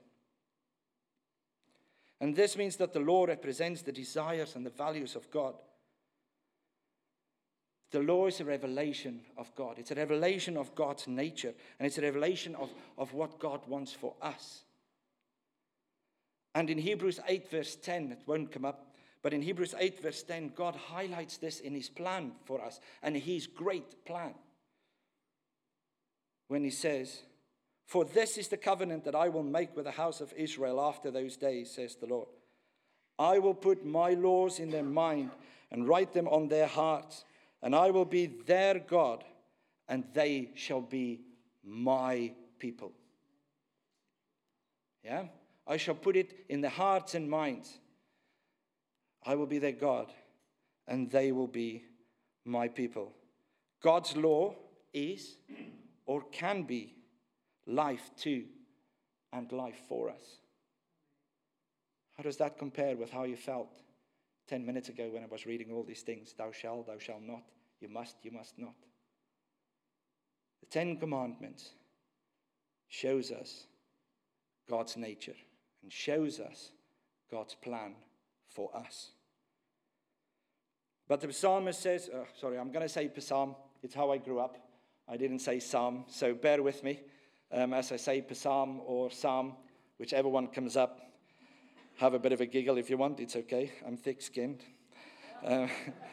And 2.20 2.36
this 2.36 2.56
means 2.56 2.76
that 2.76 2.92
the 2.92 3.00
law 3.00 3.24
represents 3.24 3.82
the 3.82 3.92
desires 3.92 4.54
and 4.54 4.64
the 4.64 4.70
values 4.70 5.16
of 5.16 5.30
God. 5.30 5.54
The 7.90 8.00
law 8.00 8.28
is 8.28 8.40
a 8.40 8.44
revelation 8.44 9.22
of 9.36 9.52
God. 9.56 9.78
It's 9.78 9.90
a 9.90 9.96
revelation 9.96 10.56
of 10.56 10.74
God's 10.74 11.08
nature, 11.08 11.54
and 11.78 11.86
it's 11.86 11.98
a 11.98 12.02
revelation 12.02 12.54
of, 12.54 12.72
of 12.96 13.12
what 13.14 13.40
God 13.40 13.62
wants 13.66 13.92
for 13.92 14.14
us. 14.22 14.62
And 16.54 16.70
in 16.70 16.78
Hebrews 16.78 17.18
8, 17.26 17.50
verse 17.50 17.76
10, 17.76 18.12
it 18.12 18.22
won't 18.26 18.52
come 18.52 18.64
up, 18.64 18.94
but 19.22 19.32
in 19.32 19.42
Hebrews 19.42 19.74
8, 19.76 20.00
verse 20.00 20.22
10, 20.22 20.52
God 20.54 20.76
highlights 20.76 21.38
this 21.38 21.60
in 21.60 21.74
his 21.74 21.88
plan 21.88 22.32
for 22.44 22.64
us, 22.64 22.80
and 23.02 23.16
his 23.16 23.46
great 23.48 24.04
plan 24.04 24.34
when 26.50 26.64
he 26.64 26.70
says, 26.70 27.22
For 27.86 28.04
this 28.04 28.36
is 28.36 28.48
the 28.48 28.56
covenant 28.56 29.04
that 29.04 29.14
I 29.14 29.28
will 29.28 29.44
make 29.44 29.76
with 29.76 29.84
the 29.84 29.92
house 29.92 30.20
of 30.20 30.32
Israel 30.36 30.80
after 30.80 31.12
those 31.12 31.36
days, 31.36 31.70
says 31.70 31.94
the 31.94 32.08
Lord. 32.08 32.26
I 33.20 33.38
will 33.38 33.54
put 33.54 33.86
my 33.86 34.14
laws 34.14 34.58
in 34.58 34.68
their 34.68 34.82
mind 34.82 35.30
and 35.70 35.86
write 35.86 36.12
them 36.12 36.26
on 36.26 36.48
their 36.48 36.66
hearts, 36.66 37.24
and 37.62 37.72
I 37.72 37.92
will 37.92 38.04
be 38.04 38.26
their 38.26 38.80
God, 38.80 39.22
and 39.88 40.02
they 40.12 40.50
shall 40.56 40.80
be 40.80 41.20
my 41.62 42.32
people. 42.58 42.90
Yeah? 45.04 45.26
I 45.68 45.76
shall 45.76 45.94
put 45.94 46.16
it 46.16 46.32
in 46.48 46.62
their 46.62 46.70
hearts 46.72 47.14
and 47.14 47.30
minds. 47.30 47.78
I 49.24 49.36
will 49.36 49.46
be 49.46 49.60
their 49.60 49.70
God, 49.70 50.12
and 50.88 51.08
they 51.12 51.30
will 51.30 51.46
be 51.46 51.84
my 52.44 52.66
people. 52.66 53.12
God's 53.80 54.16
law 54.16 54.56
is 54.92 55.36
or 56.10 56.22
can 56.32 56.64
be 56.64 56.92
life 57.68 58.10
to 58.16 58.42
and 59.32 59.52
life 59.52 59.80
for 59.88 60.10
us. 60.10 60.40
How 62.16 62.24
does 62.24 62.36
that 62.38 62.58
compare 62.58 62.96
with 62.96 63.12
how 63.12 63.22
you 63.22 63.36
felt 63.36 63.68
10 64.48 64.66
minutes 64.66 64.88
ago 64.88 65.10
when 65.12 65.22
I 65.22 65.26
was 65.26 65.46
reading 65.46 65.70
all 65.70 65.84
these 65.84 66.02
things? 66.02 66.34
Thou 66.36 66.50
shalt, 66.50 66.88
thou 66.88 66.98
shalt 66.98 67.22
not, 67.22 67.44
you 67.80 67.88
must, 67.88 68.16
you 68.24 68.32
must 68.32 68.58
not. 68.58 68.74
The 70.58 70.66
Ten 70.66 70.96
Commandments 70.96 71.70
shows 72.88 73.30
us 73.30 73.66
God's 74.68 74.96
nature 74.96 75.36
and 75.80 75.92
shows 75.92 76.40
us 76.40 76.72
God's 77.30 77.54
plan 77.54 77.94
for 78.48 78.76
us. 78.76 79.12
But 81.06 81.20
the 81.20 81.32
psalmist 81.32 81.80
says, 81.80 82.10
oh, 82.12 82.26
sorry, 82.36 82.58
I'm 82.58 82.72
going 82.72 82.82
to 82.82 82.88
say 82.88 83.08
psalm. 83.20 83.54
It's 83.80 83.94
how 83.94 84.10
I 84.10 84.18
grew 84.18 84.40
up. 84.40 84.56
I 85.10 85.16
didn't 85.16 85.40
say 85.40 85.58
psalm, 85.58 86.04
so 86.08 86.34
bear 86.34 86.62
with 86.62 86.84
me 86.84 87.00
um, 87.52 87.74
as 87.74 87.92
I 87.92 87.96
say 87.96 88.24
psalm 88.32 88.80
or 88.84 89.10
psalm, 89.10 89.54
whichever 89.98 90.28
one 90.28 90.46
comes 90.48 90.76
up. 90.76 91.00
Have 91.96 92.14
a 92.14 92.18
bit 92.18 92.32
of 92.32 92.40
a 92.40 92.46
giggle 92.46 92.78
if 92.78 92.88
you 92.88 92.96
want, 92.96 93.20
it's 93.20 93.36
okay. 93.36 93.72
I'm 93.86 93.96
thick 93.96 94.22
skinned. 94.22 94.62
Uh, 95.44 95.66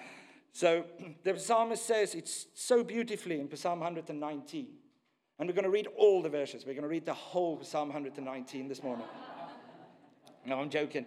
so 0.51 0.83
the 1.23 1.39
psalmist 1.39 1.85
says 1.85 2.15
it's 2.15 2.47
so 2.55 2.83
beautifully 2.83 3.39
in 3.39 3.55
Psalm 3.55 3.79
119. 3.79 4.67
And 5.39 5.47
we're 5.47 5.53
going 5.53 5.63
to 5.65 5.69
read 5.69 5.87
all 5.95 6.23
the 6.23 6.29
verses. 6.29 6.65
We're 6.65 6.73
going 6.73 6.81
to 6.81 6.89
read 6.89 7.05
the 7.05 7.13
whole 7.13 7.61
Psalm 7.61 7.89
119 7.89 8.67
this 8.67 8.81
morning. 8.81 9.05
no, 10.45 10.59
I'm 10.59 10.69
joking. 10.69 11.05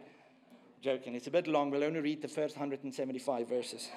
Joking. 0.81 1.17
It's 1.17 1.27
a 1.27 1.33
bit 1.33 1.49
long. 1.49 1.71
We'll 1.71 1.85
only 1.85 2.01
read 2.01 2.23
the 2.23 2.29
first 2.29 2.55
175 2.55 3.49
verses. 3.49 3.89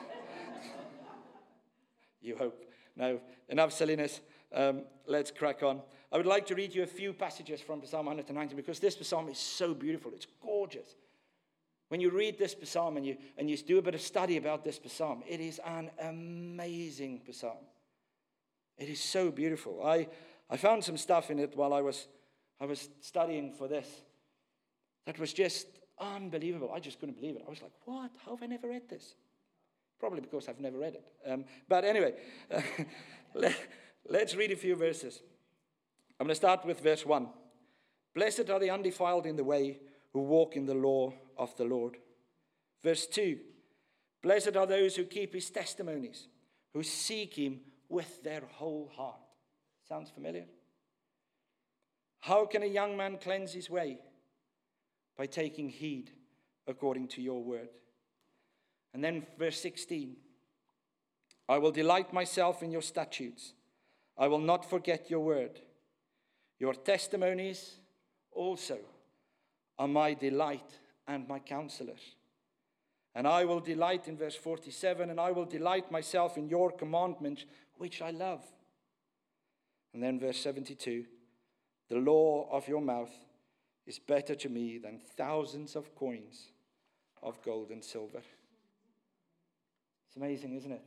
you 2.22 2.36
hope. 2.36 2.73
Now, 2.96 3.20
enough 3.50 3.74
silliness. 3.74 4.22
Um, 4.54 4.84
let's 5.08 5.32
crack 5.32 5.64
on. 5.64 5.82
I 6.12 6.18
would 6.18 6.26
like 6.28 6.46
to 6.48 6.56
read 6.56 6.76
you 6.76 6.84
a 6.84 6.88
few 6.88 7.12
passages 7.14 7.60
from 7.60 7.84
Psalm 7.86 8.06
119 8.06 8.56
because 8.56 8.80
this 8.80 8.98
psalm 9.02 9.30
is 9.30 9.40
so 9.40 9.74
beautiful. 9.74 10.12
It's 10.14 10.28
gorgeous. 10.42 10.96
When 11.88 12.00
you 12.00 12.12
read 12.12 12.38
this 12.38 12.56
psalm 12.64 12.98
and 12.98 13.06
you, 13.06 13.18
and 13.38 13.50
you 13.50 13.58
do 13.58 13.78
a 13.80 13.82
bit 13.82 13.96
of 13.96 14.02
study 14.02 14.38
about 14.38 14.64
this 14.64 14.80
psalm, 14.88 15.24
it 15.28 15.40
is 15.40 15.60
an 15.66 15.90
amazing 16.02 17.22
psalm. 17.32 17.66
It 18.78 18.90
is 18.90 19.00
so 19.00 19.32
beautiful. 19.32 19.86
I, 19.86 20.08
I 20.50 20.58
found 20.58 20.84
some 20.84 20.98
stuff 20.98 21.30
in 21.32 21.40
it 21.40 21.56
while 21.56 21.74
I 21.74 21.82
was, 21.82 22.08
I 22.60 22.66
was 22.66 22.90
studying 23.02 23.52
for 23.54 23.68
this 23.68 23.88
that 25.06 25.20
was 25.20 25.34
just 25.34 25.68
unbelievable. 26.00 26.72
I 26.74 26.80
just 26.80 27.00
couldn't 27.00 27.20
believe 27.20 27.36
it. 27.36 27.44
I 27.46 27.50
was 27.50 27.62
like, 27.62 27.74
what? 27.86 28.12
How 28.26 28.32
have 28.32 28.44
I 28.44 28.48
never 28.48 28.70
read 28.70 28.90
this? 28.90 29.16
Probably 30.04 30.20
because 30.20 30.50
I've 30.50 30.60
never 30.60 30.80
read 30.80 30.96
it. 30.96 31.06
Um, 31.26 31.46
but 31.70 31.86
anyway, 31.86 32.16
let, 33.34 33.56
let's 34.10 34.36
read 34.36 34.52
a 34.52 34.56
few 34.58 34.76
verses. 34.76 35.22
I'm 36.20 36.26
going 36.26 36.32
to 36.32 36.36
start 36.36 36.66
with 36.66 36.82
verse 36.82 37.06
1. 37.06 37.30
Blessed 38.14 38.50
are 38.50 38.60
the 38.60 38.70
undefiled 38.70 39.26
in 39.26 39.38
the 39.38 39.46
way 39.46 39.80
who 40.12 40.20
walk 40.24 40.58
in 40.58 40.66
the 40.66 40.74
law 40.74 41.14
of 41.38 41.56
the 41.56 41.64
Lord. 41.64 41.96
Verse 42.84 43.08
2 43.08 43.40
Blessed 44.22 44.58
are 44.58 44.66
those 44.66 44.98
who 44.98 45.06
keep 45.06 45.34
his 45.34 45.50
testimonies, 45.50 46.28
who 46.74 46.84
seek 46.84 47.36
him 47.36 47.62
with 47.88 48.22
their 48.24 48.42
whole 48.56 48.92
heart. 48.98 49.22
Sounds 49.88 50.10
familiar? 50.10 50.48
How 52.20 52.46
can 52.46 52.64
a 52.64 52.66
young 52.66 52.98
man 52.98 53.20
cleanse 53.24 53.54
his 53.54 53.70
way? 53.70 54.00
By 55.18 55.28
taking 55.28 55.70
heed 55.70 56.12
according 56.68 57.08
to 57.08 57.22
your 57.22 57.42
word. 57.42 57.70
And 58.94 59.04
then 59.04 59.26
verse 59.38 59.60
16 59.60 60.16
I 61.50 61.58
will 61.58 61.72
delight 61.72 62.14
myself 62.14 62.64
in 62.64 62.72
your 62.72 62.82
statutes, 62.82 63.54
I 64.18 64.28
will 64.28 64.40
not 64.40 64.70
forget 64.70 65.10
your 65.10 65.20
word. 65.22 65.60
Your 66.60 66.74
testimonies 66.74 67.74
also 68.32 68.78
are 69.78 69.88
my 69.88 70.14
delight 70.14 70.80
and 71.08 71.28
my 71.28 71.40
counselors. 71.40 72.16
And 73.16 73.28
I 73.28 73.46
will 73.46 73.60
delight 73.60 74.08
in 74.08 74.18
verse 74.18 74.36
47 74.36 75.10
and 75.10 75.20
I 75.20 75.32
will 75.32 75.46
delight 75.46 75.92
myself 75.92 76.38
in 76.38 76.48
your 76.48 76.72
commandments, 76.72 77.46
which 77.78 78.02
I 78.02 78.12
love. 78.12 78.44
And 79.94 80.02
then 80.02 80.20
verse 80.20 80.40
72 80.40 81.06
the 81.90 82.00
law 82.00 82.50
of 82.50 82.68
your 82.68 82.82
mouth 82.82 83.14
is 83.86 84.00
better 84.00 84.36
to 84.36 84.50
me 84.50 84.78
than 84.78 85.00
thousands 85.18 85.76
of 85.76 85.94
coins 85.96 86.48
of 87.22 87.42
gold 87.44 87.70
and 87.70 87.84
silver. 87.84 88.22
It's 90.14 90.22
amazing, 90.22 90.54
isn't 90.54 90.72
it? 90.72 90.82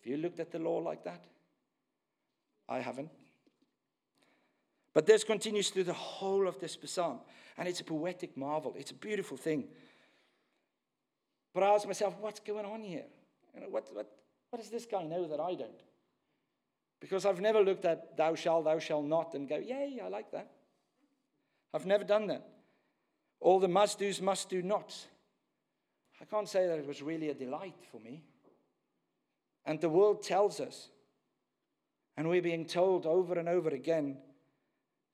Have 0.00 0.10
you 0.10 0.16
looked 0.16 0.40
at 0.40 0.50
the 0.50 0.58
law 0.58 0.78
like 0.78 1.04
that? 1.04 1.20
I 2.66 2.78
haven't. 2.78 3.10
But 4.94 5.04
this 5.04 5.22
continues 5.22 5.68
through 5.68 5.84
the 5.84 5.92
whole 5.92 6.48
of 6.48 6.58
this 6.58 6.78
psalm, 6.86 7.20
and 7.58 7.68
it's 7.68 7.80
a 7.80 7.84
poetic 7.84 8.34
marvel. 8.34 8.74
It's 8.78 8.90
a 8.90 8.94
beautiful 8.94 9.36
thing. 9.36 9.64
But 11.52 11.62
I 11.62 11.66
ask 11.74 11.86
myself, 11.86 12.14
what's 12.20 12.40
going 12.40 12.64
on 12.64 12.82
here? 12.82 13.04
You 13.54 13.60
know, 13.60 13.66
what, 13.68 13.94
what, 13.94 14.10
what 14.48 14.62
does 14.62 14.70
this 14.70 14.86
guy 14.86 15.04
know 15.04 15.28
that 15.28 15.38
I 15.38 15.54
don't? 15.54 15.82
Because 17.00 17.26
I've 17.26 17.40
never 17.42 17.60
looked 17.60 17.84
at 17.84 18.16
thou 18.16 18.34
shalt, 18.34 18.64
thou 18.64 18.78
shalt 18.78 19.04
not, 19.04 19.34
and 19.34 19.46
go, 19.46 19.58
yay, 19.58 20.00
I 20.02 20.08
like 20.08 20.30
that. 20.32 20.50
I've 21.74 21.84
never 21.84 22.04
done 22.04 22.28
that. 22.28 22.48
All 23.40 23.60
the 23.60 23.68
must 23.68 23.98
do's, 23.98 24.22
must 24.22 24.48
do 24.48 24.62
nots. 24.62 25.06
I 26.22 26.24
can't 26.24 26.48
say 26.48 26.68
that 26.68 26.78
it 26.78 26.86
was 26.86 27.02
really 27.02 27.30
a 27.30 27.34
delight 27.34 27.74
for 27.90 27.98
me. 27.98 28.22
And 29.66 29.80
the 29.80 29.88
world 29.88 30.22
tells 30.22 30.60
us, 30.60 30.88
and 32.16 32.28
we're 32.28 32.42
being 32.42 32.64
told 32.64 33.06
over 33.06 33.38
and 33.38 33.48
over 33.48 33.70
again, 33.70 34.18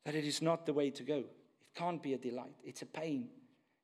that 0.05 0.15
it 0.15 0.25
is 0.25 0.43
not 0.43 0.67
the 0.67 0.75
way 0.75 0.91
to 0.91 1.03
go. 1.03 1.17
It 1.17 1.75
can't 1.75 2.03
be 2.03 2.13
a 2.13 2.19
delight. 2.19 2.57
It's 2.63 2.83
a 2.83 2.87
pain. 2.87 3.29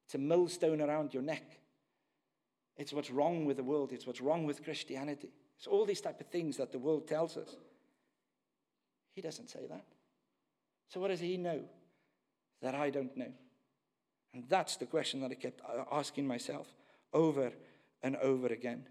It's 0.05 0.15
a 0.15 0.19
millstone 0.19 0.83
around 0.83 1.15
your 1.15 1.23
neck. 1.23 1.61
It's 2.77 2.93
what's 2.93 3.11
wrong 3.11 3.47
with 3.47 3.57
the 3.57 3.65
world. 3.65 3.93
It's 3.93 4.07
what's 4.07 4.21
wrong 4.21 4.45
with 4.45 4.63
Christianity. 4.63 5.31
It's 5.57 5.67
all 5.67 5.87
these 5.87 6.01
type 6.01 6.21
of 6.21 6.27
things 6.27 6.59
that 6.59 6.73
the 6.73 6.79
world 6.79 7.09
tells 7.09 7.37
us. 7.37 7.57
He 9.15 9.23
doesn't 9.23 9.49
say 9.49 9.67
that. 9.71 9.85
So 10.89 11.01
what 11.01 11.09
does 11.09 11.21
he 11.21 11.37
know 11.37 11.63
that 12.61 12.75
I 12.75 12.91
don't 12.91 13.17
know? 13.17 13.33
And 14.35 14.45
that's 14.49 14.77
the 14.77 14.87
question 14.87 15.21
that 15.21 15.31
I 15.31 15.35
kept 15.35 15.61
uh, 15.63 15.85
asking 15.93 16.27
myself 16.27 16.67
over 17.15 17.53
and 18.03 18.17
over 18.17 18.49
again. 18.49 18.87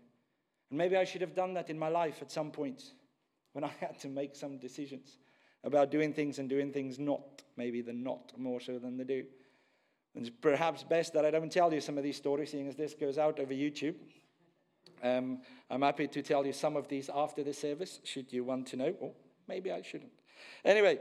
And 0.70 0.78
maybe 0.78 0.98
I 0.98 1.04
should 1.04 1.22
have 1.22 1.36
done 1.36 1.54
that 1.54 1.70
in 1.70 1.78
my 1.78 1.90
life 1.90 2.22
at 2.22 2.32
some 2.32 2.50
point 2.50 2.82
when 3.52 3.64
I 3.64 3.72
had 3.80 4.00
to 4.00 4.08
make 4.08 4.36
some 4.36 4.58
decisions 4.58 5.18
about 5.64 5.92
doing 5.92 6.14
things 6.14 6.40
and 6.40 6.50
doing 6.50 6.72
things 6.72 7.00
not, 7.00 7.44
maybe 7.56 7.82
the 7.82 7.94
not 7.94 8.34
more 8.38 8.60
so 8.60 8.80
than 8.80 8.98
the 8.98 9.06
do. 9.06 9.24
And 10.16 10.26
it's 10.26 10.36
perhaps 10.42 10.84
best 10.84 11.14
that 11.14 11.26
I 11.26 11.32
don't 11.32 11.52
tell 11.52 11.74
you 11.74 11.82
some 11.82 11.98
of 11.98 12.04
these 12.04 12.18
stories, 12.18 12.52
seeing 12.52 12.68
as 12.68 12.76
this 12.76 12.94
goes 12.94 13.18
out 13.18 13.40
over 13.40 13.54
YouTube. 13.54 13.96
Um, 15.02 15.42
I'm 15.70 15.82
happy 15.82 16.08
to 16.08 16.22
tell 16.22 16.46
you 16.46 16.54
some 16.54 16.76
of 16.76 16.88
these 16.88 17.10
after 17.14 17.44
the 17.44 17.54
service, 17.54 18.00
should 18.04 18.32
you 18.32 18.44
want 18.44 18.68
to 18.68 18.78
know. 18.78 18.96
Oh, 19.02 19.14
maybe 19.48 19.72
I 19.72 19.82
shouldn't. 19.82 20.12
Anyway, 20.64 21.00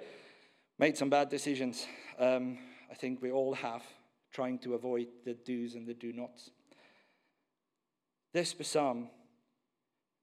made 0.79 0.97
some 0.97 1.11
bad 1.11 1.29
decisions. 1.29 1.87
Um, 2.19 2.59
I 2.91 2.95
think 2.95 3.21
we 3.21 3.31
all 3.31 3.55
have, 3.55 3.83
trying 4.33 4.59
to 4.61 4.75
avoid 4.75 5.09
the 5.25 5.35
do's 5.35 5.75
and 5.75 5.87
the 5.87 5.95
do 5.95 6.13
nots. 6.13 6.51
This 8.33 8.55
psalm 8.63 9.09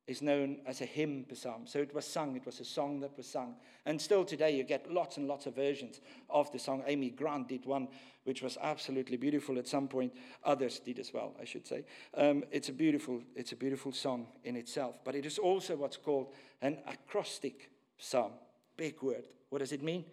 is 0.10 0.24
known 0.24 0.58
as 0.66 0.82
a 0.82 0.86
hymn 0.86 1.24
psalm. 1.34 1.68
So 1.68 1.78
it 1.78 1.94
was 1.94 2.04
sung, 2.04 2.36
it 2.36 2.44
was 2.44 2.60
a 2.60 2.66
song 2.66 3.00
that 3.02 3.16
was 3.16 3.28
sung. 3.28 3.56
And 3.86 4.02
still 4.02 4.26
today, 4.26 4.58
you 4.58 4.64
get 4.64 4.92
lots 4.92 5.18
and 5.18 5.28
lots 5.28 5.46
of 5.46 5.56
versions 5.56 6.02
of 6.32 6.52
the 6.52 6.58
song. 6.58 6.82
Amy 6.88 7.12
Grant 7.12 7.48
did 7.48 7.66
one, 7.66 7.88
which 8.24 8.42
was 8.42 8.58
absolutely 8.60 9.18
beautiful 9.18 9.60
at 9.60 9.68
some 9.68 9.88
point. 9.88 10.12
Others 10.44 10.80
did 10.80 10.98
as 10.98 11.14
well, 11.14 11.36
I 11.40 11.46
should 11.46 11.68
say. 11.68 11.86
Um, 12.18 12.44
it's, 12.52 12.70
a 12.70 12.74
beautiful, 12.74 13.22
it's 13.36 13.52
a 13.52 13.56
beautiful 13.56 13.92
song 13.92 14.26
in 14.44 14.56
itself. 14.56 14.96
But 15.06 15.14
it 15.14 15.28
is 15.28 15.38
also 15.38 15.76
what's 15.76 15.98
called 15.98 16.34
an 16.64 16.80
acrostic 16.88 17.70
psalm. 18.00 18.32
Big 18.78 19.00
word. 19.04 19.26
What 19.52 19.60
does 19.60 19.74
it 19.74 19.84
mean? 19.84 20.06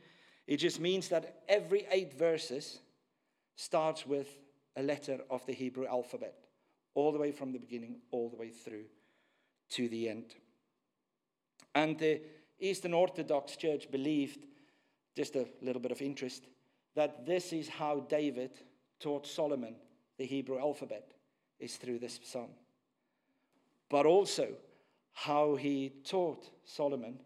It 0.47 0.59
just 0.59 0.79
means 0.79 1.09
that 1.09 1.43
every 1.49 1.87
eight 1.91 2.19
verses 2.19 2.81
starts 3.57 4.07
with 4.07 4.29
a 4.77 4.83
letter 4.83 5.21
of 5.31 5.45
the 5.47 5.55
Hebrew 5.55 5.87
alphabet, 5.87 6.35
all 6.97 7.13
the 7.13 7.19
way 7.19 7.31
from 7.31 7.53
the 7.53 7.59
beginning, 7.59 7.99
all 8.11 8.31
the 8.31 8.37
way 8.37 8.49
through 8.49 8.87
to 9.69 9.89
the 9.89 10.09
end. 10.09 10.35
And 11.75 11.99
the 11.99 12.23
Eastern 12.59 12.95
Orthodox 12.95 13.55
Church 13.55 13.91
believed, 13.91 14.47
just 15.15 15.37
a 15.37 15.47
little 15.61 15.81
bit 15.81 15.93
of 15.93 16.01
interest, 16.01 16.47
that 16.95 17.27
this 17.27 17.53
is 17.53 17.69
how 17.69 18.01
David 18.09 18.51
taught 18.99 19.27
Solomon 19.27 19.77
the 20.17 20.25
Hebrew 20.25 20.59
alphabet, 20.59 21.13
is 21.61 21.77
through 21.77 21.99
this 21.99 22.19
psalm. 22.25 22.49
But 23.91 24.07
also 24.07 24.49
how 25.13 25.55
he 25.57 25.93
taught 26.03 26.49
Solomon 26.65 27.21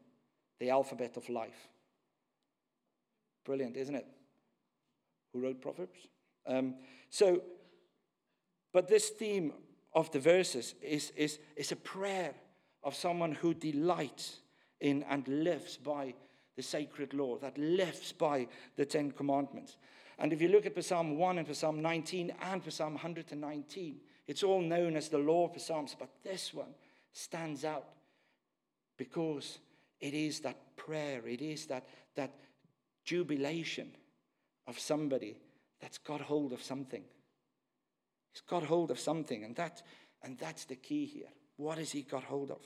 the 0.58 0.70
alphabet 0.70 1.16
of 1.16 1.28
life. 1.28 1.68
Brilliant, 3.44 3.76
isn't 3.76 3.94
it? 3.94 4.06
Who 5.32 5.40
wrote 5.40 5.62
Proverbs? 5.62 6.08
Um, 6.44 6.74
so, 7.08 7.40
but 8.72 8.88
this 8.88 9.08
theme 9.08 9.52
of 9.92 10.10
the 10.12 10.20
verses 10.20 10.74
is, 10.82 11.12
is, 11.16 11.38
is 11.56 11.72
a 11.72 11.76
prayer 11.76 12.32
of 12.82 12.94
someone 12.94 13.32
who 13.32 13.54
delights 13.54 14.40
in 14.80 15.04
and 15.08 15.26
lives 15.28 15.76
by 15.76 16.14
the 16.56 16.62
sacred 16.62 17.14
law, 17.14 17.38
that 17.38 17.56
lives 17.58 18.12
by 18.12 18.46
the 18.76 18.84
Ten 18.84 19.10
Commandments. 19.10 19.76
And 20.18 20.32
if 20.32 20.42
you 20.42 20.48
look 20.48 20.66
at 20.66 20.84
Psalm 20.84 21.16
1 21.16 21.38
and 21.38 21.56
Psalm 21.56 21.80
19 21.80 22.32
and 22.42 22.72
Psalm 22.72 22.94
119, 22.94 23.96
it's 24.26 24.42
all 24.42 24.60
known 24.60 24.96
as 24.96 25.08
the 25.08 25.18
law 25.18 25.48
of 25.48 25.60
Psalms, 25.60 25.96
but 25.98 26.10
this 26.22 26.52
one 26.52 26.74
stands 27.12 27.64
out 27.64 27.86
because 28.96 29.58
it 30.00 30.14
is 30.14 30.40
that 30.40 30.76
prayer, 30.76 31.26
it 31.26 31.40
is 31.40 31.66
that, 31.66 31.84
that 32.14 32.34
jubilation 33.04 33.90
of 34.66 34.78
somebody 34.78 35.36
that's 35.80 35.98
got 35.98 36.20
hold 36.20 36.52
of 36.52 36.62
something. 36.62 37.02
He's 38.32 38.42
got 38.42 38.62
hold 38.62 38.90
of 38.90 38.98
something, 38.98 39.44
and, 39.44 39.56
that, 39.56 39.82
and 40.22 40.38
that's 40.38 40.64
the 40.64 40.76
key 40.76 41.06
here. 41.06 41.28
What 41.56 41.78
has 41.78 41.90
he 41.92 42.02
got 42.02 42.24
hold 42.24 42.50
of? 42.50 42.60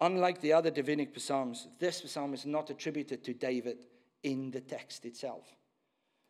Unlike 0.00 0.42
the 0.42 0.52
other 0.52 0.70
Davidic 0.70 1.18
psalms, 1.18 1.68
this 1.78 2.02
psalm 2.06 2.34
is 2.34 2.44
not 2.44 2.68
attributed 2.68 3.24
to 3.24 3.32
David 3.32 3.86
in 4.22 4.50
the 4.50 4.60
text 4.60 5.06
itself. 5.06 5.56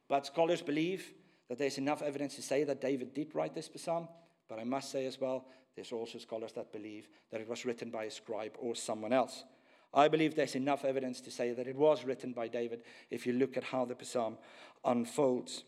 But 0.09 0.27
scholars 0.27 0.63
believe 0.63 1.13
that 1.49 1.59
there's 1.59 1.79
enough 1.79 2.03
evidence 2.03 2.37
to 2.37 2.43
say 2.43 2.65
that 2.65 2.81
David 2.81 3.13
did 3.13 3.35
write 3.35 3.55
this 3.55 3.71
psalm. 3.77 4.09
But 4.49 4.61
I 4.61 4.65
must 4.65 4.93
say 4.93 5.07
as 5.07 5.21
well, 5.21 5.47
there's 5.75 5.93
also 5.93 6.19
scholars 6.19 6.53
that 6.53 6.73
believe 6.73 7.09
that 7.31 7.41
it 7.41 7.49
was 7.49 7.65
written 7.65 7.91
by 7.91 8.05
a 8.05 8.11
scribe 8.11 8.57
or 8.59 8.75
someone 8.75 9.13
else. 9.13 9.45
I 9.97 10.09
believe 10.09 10.37
there's 10.37 10.55
enough 10.55 10.85
evidence 10.85 11.23
to 11.23 11.31
say 11.31 11.55
that 11.55 11.67
it 11.67 11.75
was 11.75 12.05
written 12.05 12.33
by 12.33 12.49
David 12.49 12.83
if 13.11 13.26
you 13.26 13.33
look 13.33 13.57
at 13.57 13.65
how 13.65 13.87
the 13.87 13.97
psalm 14.05 14.37
unfolds. 14.85 15.65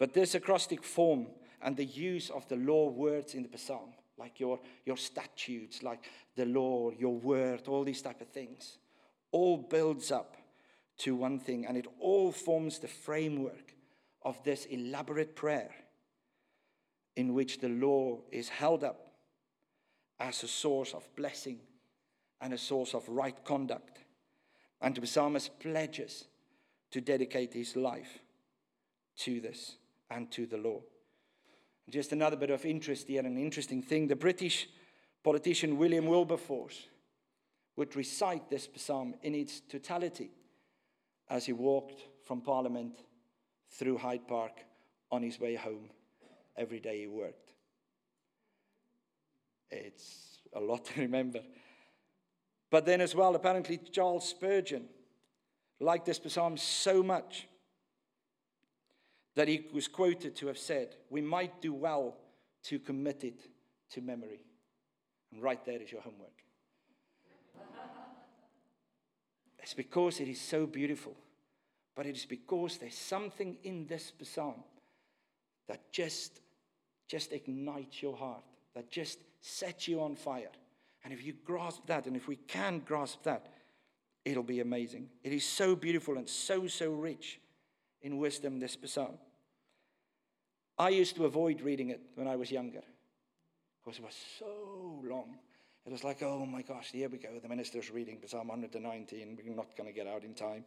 But 0.00 0.12
this 0.12 0.34
acrostic 0.34 0.82
form 0.82 1.28
and 1.62 1.76
the 1.76 1.84
use 1.84 2.30
of 2.30 2.48
the 2.48 2.56
law 2.56 2.90
words 2.90 3.34
in 3.34 3.48
the 3.50 3.58
psalm, 3.58 3.92
like 4.18 4.40
your, 4.40 4.58
your 4.84 4.96
statutes, 4.96 5.84
like 5.84 6.04
the 6.34 6.46
law, 6.46 6.90
your 6.90 7.14
word, 7.14 7.68
all 7.68 7.84
these 7.84 8.02
type 8.02 8.20
of 8.20 8.28
things, 8.28 8.78
all 9.30 9.56
builds 9.56 10.10
up 10.10 10.36
to 10.98 11.14
one 11.14 11.38
thing, 11.38 11.64
and 11.64 11.76
it 11.76 11.86
all 12.00 12.32
forms 12.32 12.80
the 12.80 12.88
framework 12.88 13.76
of 14.22 14.42
this 14.42 14.64
elaborate 14.64 15.36
prayer 15.36 15.70
in 17.14 17.34
which 17.34 17.60
the 17.60 17.68
law 17.68 18.18
is 18.32 18.48
held 18.48 18.82
up 18.82 19.12
as 20.18 20.42
a 20.42 20.48
source 20.48 20.92
of 20.92 21.08
blessing 21.14 21.60
and 22.40 22.52
a 22.52 22.58
source 22.58 22.94
of 22.94 23.08
right 23.08 23.44
conduct. 23.44 23.98
And 24.80 24.94
the 24.94 25.06
psalmist 25.06 25.58
pledges 25.58 26.26
to 26.90 27.00
dedicate 27.00 27.52
his 27.52 27.76
life 27.76 28.18
to 29.18 29.40
this 29.40 29.76
and 30.10 30.30
to 30.32 30.46
the 30.46 30.56
law. 30.56 30.80
Just 31.90 32.12
another 32.12 32.36
bit 32.36 32.50
of 32.50 32.64
interest 32.64 33.08
here, 33.08 33.24
an 33.24 33.38
interesting 33.38 33.82
thing. 33.82 34.06
The 34.06 34.16
British 34.16 34.68
politician 35.22 35.78
William 35.78 36.06
Wilberforce, 36.06 36.86
would 37.78 37.94
recite 37.94 38.50
this 38.50 38.68
psalm 38.74 39.14
in 39.22 39.36
its 39.36 39.60
totality 39.60 40.30
as 41.30 41.46
he 41.46 41.52
walked 41.52 42.02
from 42.24 42.40
Parliament 42.40 42.96
through 43.70 43.98
Hyde 43.98 44.26
Park 44.26 44.64
on 45.12 45.22
his 45.22 45.38
way 45.38 45.54
home 45.54 45.88
every 46.56 46.80
day 46.80 47.02
he 47.02 47.06
worked. 47.06 47.52
It's 49.70 50.38
a 50.52 50.60
lot 50.60 50.86
to 50.86 51.00
remember. 51.02 51.40
But 52.70 52.84
then, 52.84 53.00
as 53.00 53.14
well, 53.14 53.34
apparently, 53.34 53.78
Charles 53.78 54.28
Spurgeon 54.28 54.84
liked 55.80 56.06
this 56.06 56.20
psalm 56.26 56.56
so 56.56 57.02
much 57.02 57.48
that 59.34 59.48
he 59.48 59.66
was 59.72 59.88
quoted 59.88 60.36
to 60.36 60.48
have 60.48 60.58
said, 60.58 60.96
We 61.10 61.22
might 61.22 61.62
do 61.62 61.72
well 61.72 62.16
to 62.64 62.78
commit 62.78 63.24
it 63.24 63.46
to 63.90 64.00
memory. 64.00 64.40
And 65.32 65.42
right 65.42 65.64
there 65.64 65.80
is 65.80 65.92
your 65.92 66.00
homework. 66.00 66.42
it's 69.60 69.74
because 69.74 70.20
it 70.20 70.28
is 70.28 70.40
so 70.40 70.66
beautiful, 70.66 71.14
but 71.94 72.06
it 72.06 72.16
is 72.16 72.26
because 72.26 72.78
there's 72.78 72.96
something 72.96 73.56
in 73.62 73.86
this 73.86 74.12
psalm 74.22 74.64
that 75.68 75.92
just, 75.92 76.40
just 77.06 77.32
ignites 77.32 78.02
your 78.02 78.16
heart, 78.16 78.44
that 78.74 78.90
just 78.90 79.18
sets 79.40 79.86
you 79.86 80.02
on 80.02 80.16
fire. 80.16 80.50
And 81.04 81.12
if 81.12 81.24
you 81.24 81.34
grasp 81.44 81.86
that, 81.86 82.06
and 82.06 82.16
if 82.16 82.28
we 82.28 82.36
can 82.36 82.80
grasp 82.80 83.22
that, 83.22 83.46
it'll 84.24 84.42
be 84.42 84.60
amazing. 84.60 85.08
It 85.22 85.32
is 85.32 85.44
so 85.44 85.76
beautiful 85.76 86.18
and 86.18 86.28
so, 86.28 86.66
so 86.66 86.92
rich 86.92 87.40
in 88.02 88.18
wisdom, 88.18 88.58
this 88.58 88.76
psalm. 88.84 89.18
I 90.78 90.90
used 90.90 91.16
to 91.16 91.24
avoid 91.24 91.60
reading 91.60 91.90
it 91.90 92.00
when 92.14 92.28
I 92.28 92.36
was 92.36 92.50
younger 92.50 92.82
because 93.84 93.98
it 93.98 94.04
was 94.04 94.16
so 94.38 95.02
long. 95.08 95.38
It 95.86 95.92
was 95.92 96.04
like, 96.04 96.22
oh 96.22 96.44
my 96.44 96.62
gosh, 96.62 96.90
here 96.92 97.08
we 97.08 97.18
go. 97.18 97.30
The 97.42 97.48
minister's 97.48 97.90
reading 97.90 98.18
Psalm 98.26 98.48
119. 98.48 99.38
We're 99.42 99.54
not 99.54 99.74
going 99.76 99.88
to 99.88 99.94
get 99.94 100.06
out 100.06 100.22
in 100.22 100.34
time. 100.34 100.64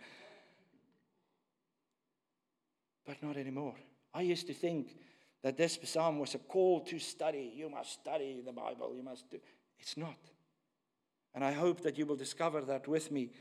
But 3.05 3.21
not 3.21 3.37
anymore. 3.37 3.75
I 4.13 4.21
used 4.21 4.47
to 4.47 4.53
think 4.53 4.95
that 5.43 5.57
this 5.57 5.77
psalm 5.83 6.19
was 6.19 6.35
a 6.35 6.39
call 6.39 6.81
to 6.81 6.99
study. 6.99 7.53
You 7.55 7.69
must 7.69 7.93
study 7.93 8.41
the 8.43 8.51
Bible. 8.51 8.93
You 8.95 9.03
must 9.03 9.29
do. 9.29 9.37
It's 9.81 9.97
not. 9.97 10.17
And 11.33 11.43
I 11.43 11.51
hope 11.51 11.81
that 11.81 11.97
you 11.97 12.05
will 12.05 12.15
discover 12.15 12.61
that 12.61 12.87
with 12.87 13.11
me 13.11 13.31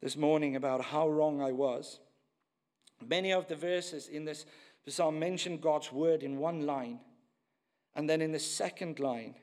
this 0.00 0.16
morning 0.16 0.56
about 0.56 0.84
how 0.84 1.08
wrong 1.08 1.40
I 1.40 1.52
was. 1.52 2.00
Many 3.04 3.32
of 3.32 3.48
the 3.48 3.56
verses 3.56 4.08
in 4.08 4.24
this 4.24 4.46
psalm 4.86 5.18
mention 5.18 5.58
God's 5.58 5.90
word 5.92 6.22
in 6.22 6.38
one 6.38 6.66
line, 6.66 7.00
and 7.94 8.08
then 8.08 8.20
in 8.20 8.32
the 8.32 8.38
second 8.38 9.00
line, 9.00 9.34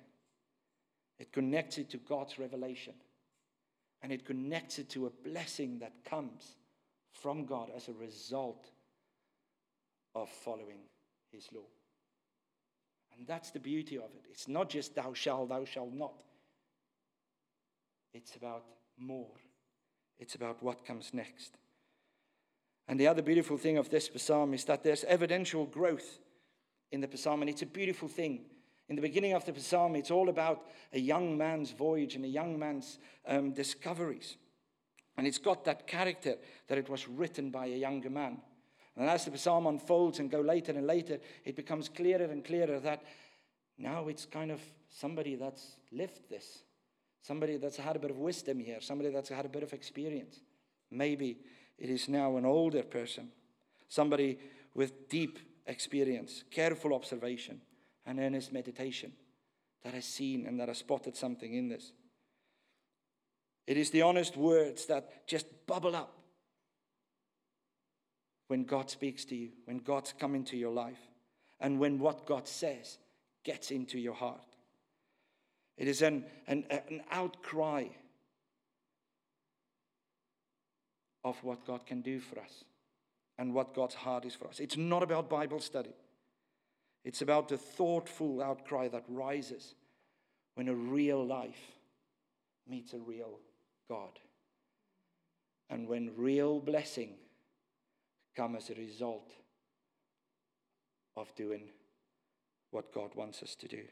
it 1.20 1.32
connects 1.32 1.78
it 1.78 1.90
to 1.92 1.98
God's 1.98 2.38
revelation. 2.40 2.94
And 4.02 4.12
it 4.12 4.26
connects 4.26 4.80
it 4.80 4.90
to 4.92 5.06
a 5.06 5.10
blessing 5.10 5.80
that 5.80 6.04
comes 6.04 6.58
from 7.14 7.46
God 7.46 7.70
as 7.76 7.88
a 7.88 7.94
result 7.94 8.70
of 10.14 10.30
following 10.30 10.80
his 11.32 11.48
law. 11.54 11.62
And 13.18 13.26
that's 13.26 13.52
the 13.52 13.60
beauty 13.60 13.96
of 13.96 14.12
it. 14.16 14.26
It's 14.30 14.50
not 14.50 14.70
just 14.70 14.94
thou 14.94 15.14
shalt, 15.14 15.50
thou 15.50 15.64
shalt 15.64 15.94
not. 15.94 16.22
It's 18.14 18.36
about 18.36 18.64
more. 18.98 19.36
It's 20.20 20.36
about 20.36 20.62
what 20.62 20.86
comes 20.86 21.14
next. 21.14 21.58
And 22.88 23.00
the 23.00 23.08
other 23.08 23.22
beautiful 23.22 23.58
thing 23.58 23.78
of 23.78 23.90
this 23.90 24.10
psalm 24.18 24.54
is 24.54 24.66
that 24.66 24.84
there's 24.84 25.04
evidential 25.06 25.66
growth 25.66 26.20
in 26.92 27.02
the 27.02 27.18
psalm, 27.18 27.42
and 27.42 27.50
it's 27.50 27.62
a 27.62 27.68
beautiful 27.68 28.08
thing. 28.08 28.46
In 28.90 28.96
the 28.96 29.02
beginning 29.02 29.34
of 29.34 29.46
the 29.46 29.60
psalm, 29.60 29.96
it's 29.96 30.12
all 30.12 30.30
about 30.30 30.66
a 30.92 31.00
young 31.00 31.38
man's 31.38 31.72
voyage 31.72 32.16
and 32.16 32.26
a 32.26 32.30
young 32.30 32.60
man's 32.60 33.00
um, 33.28 33.52
discoveries. 33.52 34.38
And 35.18 35.26
it's 35.26 35.38
got 35.38 35.66
that 35.66 35.88
character 35.88 36.36
that 36.68 36.78
it 36.78 36.90
was 36.90 37.08
written 37.08 37.50
by 37.50 37.68
a 37.68 37.78
younger 37.78 38.10
man. 38.10 38.40
And 38.96 39.10
as 39.10 39.26
the 39.26 39.38
psalm 39.38 39.68
unfolds 39.68 40.20
and 40.20 40.30
go 40.30 40.42
later 40.42 40.72
and 40.72 40.86
later, 40.86 41.20
it 41.46 41.56
becomes 41.56 41.90
clearer 41.90 42.26
and 42.26 42.44
clearer 42.44 42.80
that 42.82 43.04
now 43.78 44.08
it's 44.08 44.26
kind 44.26 44.52
of 44.52 44.62
somebody 44.90 45.36
that's 45.36 45.78
lived 45.92 46.30
this, 46.30 46.64
somebody 47.24 47.58
that's 47.58 47.78
had 47.78 47.96
a 47.96 48.00
bit 48.00 48.12
of 48.12 48.18
wisdom 48.18 48.60
here, 48.60 48.78
somebody 48.82 49.10
that's 49.10 49.30
had 49.30 49.46
a 49.46 49.50
bit 49.50 49.64
of 49.64 49.74
experience. 49.74 50.42
Maybe 50.92 51.40
it 51.80 51.90
is 51.90 52.08
now 52.08 52.38
an 52.38 52.46
older 52.46 52.84
person, 52.84 53.30
somebody 53.88 54.38
with 54.76 55.10
deep 55.10 55.40
experience, 55.66 56.44
careful 56.52 56.94
observation, 56.94 57.62
and 58.06 58.20
earnest 58.20 58.52
meditation 58.52 59.14
that 59.84 59.94
has 59.94 60.06
seen 60.06 60.46
and 60.46 60.60
that 60.60 60.68
has 60.68 60.78
spotted 60.78 61.16
something 61.16 61.54
in 61.54 61.70
this. 61.70 61.94
It 63.66 63.78
is 63.78 63.90
the 63.90 64.02
honest 64.02 64.36
words 64.36 64.86
that 64.88 65.26
just 65.26 65.48
bubble 65.66 65.96
up 65.96 66.14
when 68.48 68.66
God 68.66 68.90
speaks 68.90 69.24
to 69.26 69.36
you, 69.36 69.50
when 69.66 69.78
God's 69.78 70.14
come 70.14 70.36
into 70.36 70.58
your 70.58 70.74
life, 70.74 71.00
and 71.62 71.80
when 71.80 72.00
what 72.00 72.26
God 72.26 72.48
says 72.48 72.98
gets 73.46 73.72
into 73.72 73.98
your 73.98 74.14
heart. 74.14 74.53
It 75.78 75.88
is 75.88 76.02
an, 76.02 76.26
an, 76.48 76.66
an 76.70 77.02
outcry 77.12 77.86
of 81.24 81.42
what 81.44 81.66
God 81.66 81.86
can 81.86 82.02
do 82.02 82.20
for 82.20 82.40
us 82.40 82.64
and 83.38 83.54
what 83.54 83.74
God's 83.74 83.96
heart 83.96 84.26
is 84.26 84.36
for 84.36 84.48
us. 84.48 84.60
It's 84.60 84.78
not 84.78 85.04
about 85.04 85.30
Bible 85.30 85.60
study, 85.60 85.94
it's 87.04 87.22
about 87.22 87.50
the 87.50 87.58
thoughtful 87.58 88.42
outcry 88.42 88.88
that 88.90 89.04
rises 89.08 89.76
when 90.56 90.68
a 90.68 90.76
real 90.76 91.26
life 91.26 91.72
meets 92.68 92.94
a 92.94 93.00
real 93.00 93.40
God. 93.90 94.20
And 95.70 95.88
when 95.88 96.12
real 96.16 96.60
blessing 96.60 97.16
comes 98.36 98.64
as 98.64 98.70
a 98.70 98.80
result 98.80 99.32
of 101.16 101.34
doing 101.36 101.70
what 102.72 102.94
God 102.94 103.12
wants 103.16 103.42
us 103.44 103.56
to 103.56 103.68
do 103.68 103.84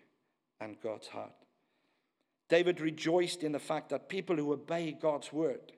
and 0.59 0.75
God's 0.81 1.07
heart. 1.07 1.33
David 2.51 2.81
rejoiced 2.81 3.43
in 3.43 3.53
the 3.53 3.59
fact 3.59 3.89
that 3.89 4.09
people 4.09 4.35
who 4.35 4.51
obey 4.51 4.91
God's 4.91 5.31
word 5.31 5.71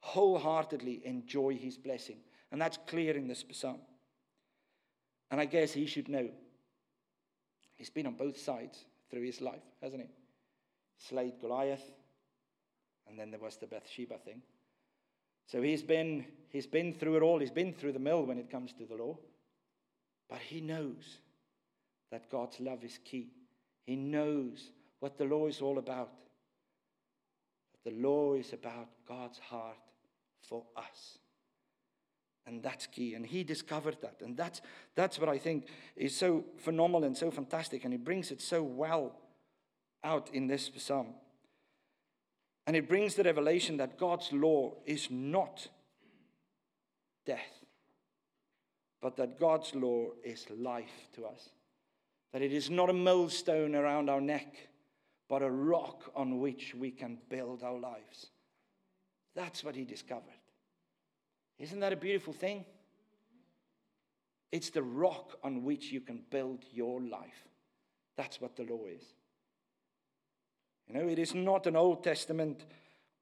wholeheartedly 0.00 1.02
enjoy 1.04 1.54
his 1.54 1.78
blessing. 1.78 2.16
And 2.50 2.60
that's 2.60 2.76
clear 2.88 3.16
in 3.16 3.28
this 3.28 3.44
psalm. 3.52 3.78
And 5.30 5.40
I 5.40 5.44
guess 5.44 5.72
he 5.72 5.86
should 5.86 6.08
know. 6.08 6.28
He's 7.76 7.90
been 7.90 8.08
on 8.08 8.14
both 8.14 8.36
sides 8.36 8.84
through 9.08 9.22
his 9.22 9.40
life, 9.40 9.62
hasn't 9.80 10.02
he? 10.02 10.08
Slayed 10.98 11.34
Goliath, 11.40 11.92
and 13.08 13.16
then 13.16 13.30
there 13.30 13.38
was 13.38 13.56
the 13.56 13.68
Bathsheba 13.68 14.18
thing. 14.18 14.42
So 15.46 15.62
he's 15.62 15.84
been, 15.84 16.24
he's 16.48 16.66
been 16.66 16.94
through 16.94 17.18
it 17.18 17.22
all. 17.22 17.38
He's 17.38 17.52
been 17.52 17.72
through 17.72 17.92
the 17.92 18.00
mill 18.00 18.24
when 18.24 18.38
it 18.38 18.50
comes 18.50 18.72
to 18.72 18.86
the 18.86 18.96
law. 18.96 19.16
But 20.28 20.40
he 20.40 20.60
knows 20.60 21.18
that 22.10 22.28
God's 22.28 22.58
love 22.58 22.82
is 22.82 22.98
key. 23.04 23.28
He 23.84 23.94
knows 23.94 24.72
what 25.00 25.18
the 25.18 25.24
law 25.24 25.46
is 25.46 25.60
all 25.60 25.78
about. 25.78 26.10
That 27.72 27.90
the 27.90 28.00
law 28.00 28.34
is 28.34 28.52
about 28.52 28.88
God's 29.06 29.38
heart 29.38 29.76
for 30.42 30.64
us. 30.76 31.18
And 32.46 32.62
that's 32.62 32.86
key. 32.86 33.14
And 33.14 33.26
he 33.26 33.42
discovered 33.42 33.96
that. 34.02 34.20
And 34.20 34.36
that's, 34.36 34.60
that's 34.94 35.18
what 35.18 35.28
I 35.28 35.38
think 35.38 35.66
is 35.96 36.16
so 36.16 36.44
phenomenal 36.58 37.04
and 37.04 37.16
so 37.16 37.30
fantastic. 37.30 37.84
And 37.84 37.92
he 37.92 37.98
brings 37.98 38.30
it 38.30 38.40
so 38.40 38.62
well 38.62 39.16
out 40.04 40.30
in 40.32 40.46
this 40.46 40.70
psalm. 40.76 41.14
And 42.66 42.76
it 42.76 42.88
brings 42.88 43.14
the 43.14 43.24
revelation 43.24 43.76
that 43.76 43.98
God's 43.98 44.32
law 44.32 44.74
is 44.86 45.08
not 45.10 45.68
death, 47.24 47.64
but 49.00 49.16
that 49.16 49.38
God's 49.38 49.74
law 49.74 50.06
is 50.24 50.46
life 50.50 51.08
to 51.14 51.26
us. 51.26 51.50
That 52.32 52.42
it 52.42 52.52
is 52.52 52.70
not 52.70 52.90
a 52.90 52.92
millstone 52.92 53.74
around 53.74 54.10
our 54.10 54.20
neck, 54.20 54.68
but 55.28 55.42
a 55.42 55.50
rock 55.50 56.10
on 56.14 56.38
which 56.38 56.74
we 56.74 56.90
can 56.90 57.18
build 57.28 57.62
our 57.62 57.78
lives. 57.78 58.26
That's 59.34 59.64
what 59.64 59.74
he 59.74 59.84
discovered. 59.84 60.22
Isn't 61.58 61.80
that 61.80 61.92
a 61.92 61.96
beautiful 61.96 62.32
thing? 62.32 62.64
It's 64.52 64.70
the 64.70 64.82
rock 64.82 65.38
on 65.42 65.64
which 65.64 65.90
you 65.90 66.00
can 66.00 66.22
build 66.30 66.64
your 66.72 67.00
life. 67.00 67.48
That's 68.16 68.40
what 68.40 68.56
the 68.56 68.62
law 68.62 68.86
is. 68.86 69.02
You 70.88 70.94
know, 70.94 71.08
it 71.08 71.18
is 71.18 71.34
not 71.34 71.66
an 71.66 71.76
Old 71.76 72.04
Testament, 72.04 72.64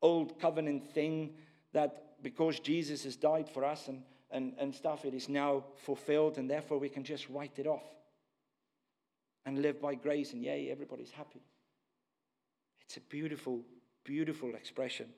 Old 0.03 0.39
Covenant 0.39 0.87
thing 0.93 1.35
that 1.73 2.23
because 2.23 2.61
Jesus 2.61 3.05
has 3.05 3.17
died 3.17 3.49
for 3.49 3.65
us 3.65 3.89
and, 3.89 4.03
and, 4.31 4.55
and 4.59 4.75
stuff, 4.75 5.05
it 5.05 5.15
is 5.15 5.29
now 5.29 5.65
fulfilled 5.77 6.39
and 6.39 6.49
therefore 6.49 6.79
we 6.79 6.89
can 6.89 7.05
just 7.05 7.29
write 7.31 7.59
it 7.59 7.67
off 7.67 7.85
and 9.47 9.61
live 9.63 9.81
by 9.81 9.95
grace 9.95 10.33
and 10.33 10.43
yay, 10.43 10.71
everybody's 10.71 11.11
happy. 11.11 11.43
It's 12.87 12.97
a 12.97 13.01
beautiful, 13.01 13.61
beautiful 14.05 14.55
expression 14.55 15.09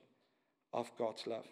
of 0.73 0.91
God's 0.97 1.27
love. 1.27 1.45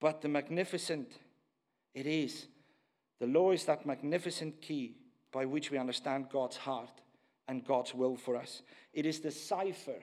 But 0.00 0.20
the 0.20 0.28
magnificent, 0.28 1.12
it 1.94 2.06
is. 2.06 2.46
The 3.20 3.26
law 3.26 3.52
is 3.52 3.64
that 3.66 3.86
magnificent 3.86 4.60
key 4.60 4.96
by 5.30 5.44
which 5.44 5.70
we 5.70 5.78
understand 5.78 6.28
God's 6.30 6.56
heart 6.56 7.00
and 7.46 7.64
God's 7.64 7.94
will 7.94 8.16
for 8.16 8.36
us. 8.36 8.62
It 8.92 9.06
is 9.06 9.20
the 9.20 9.30
cipher 9.30 10.02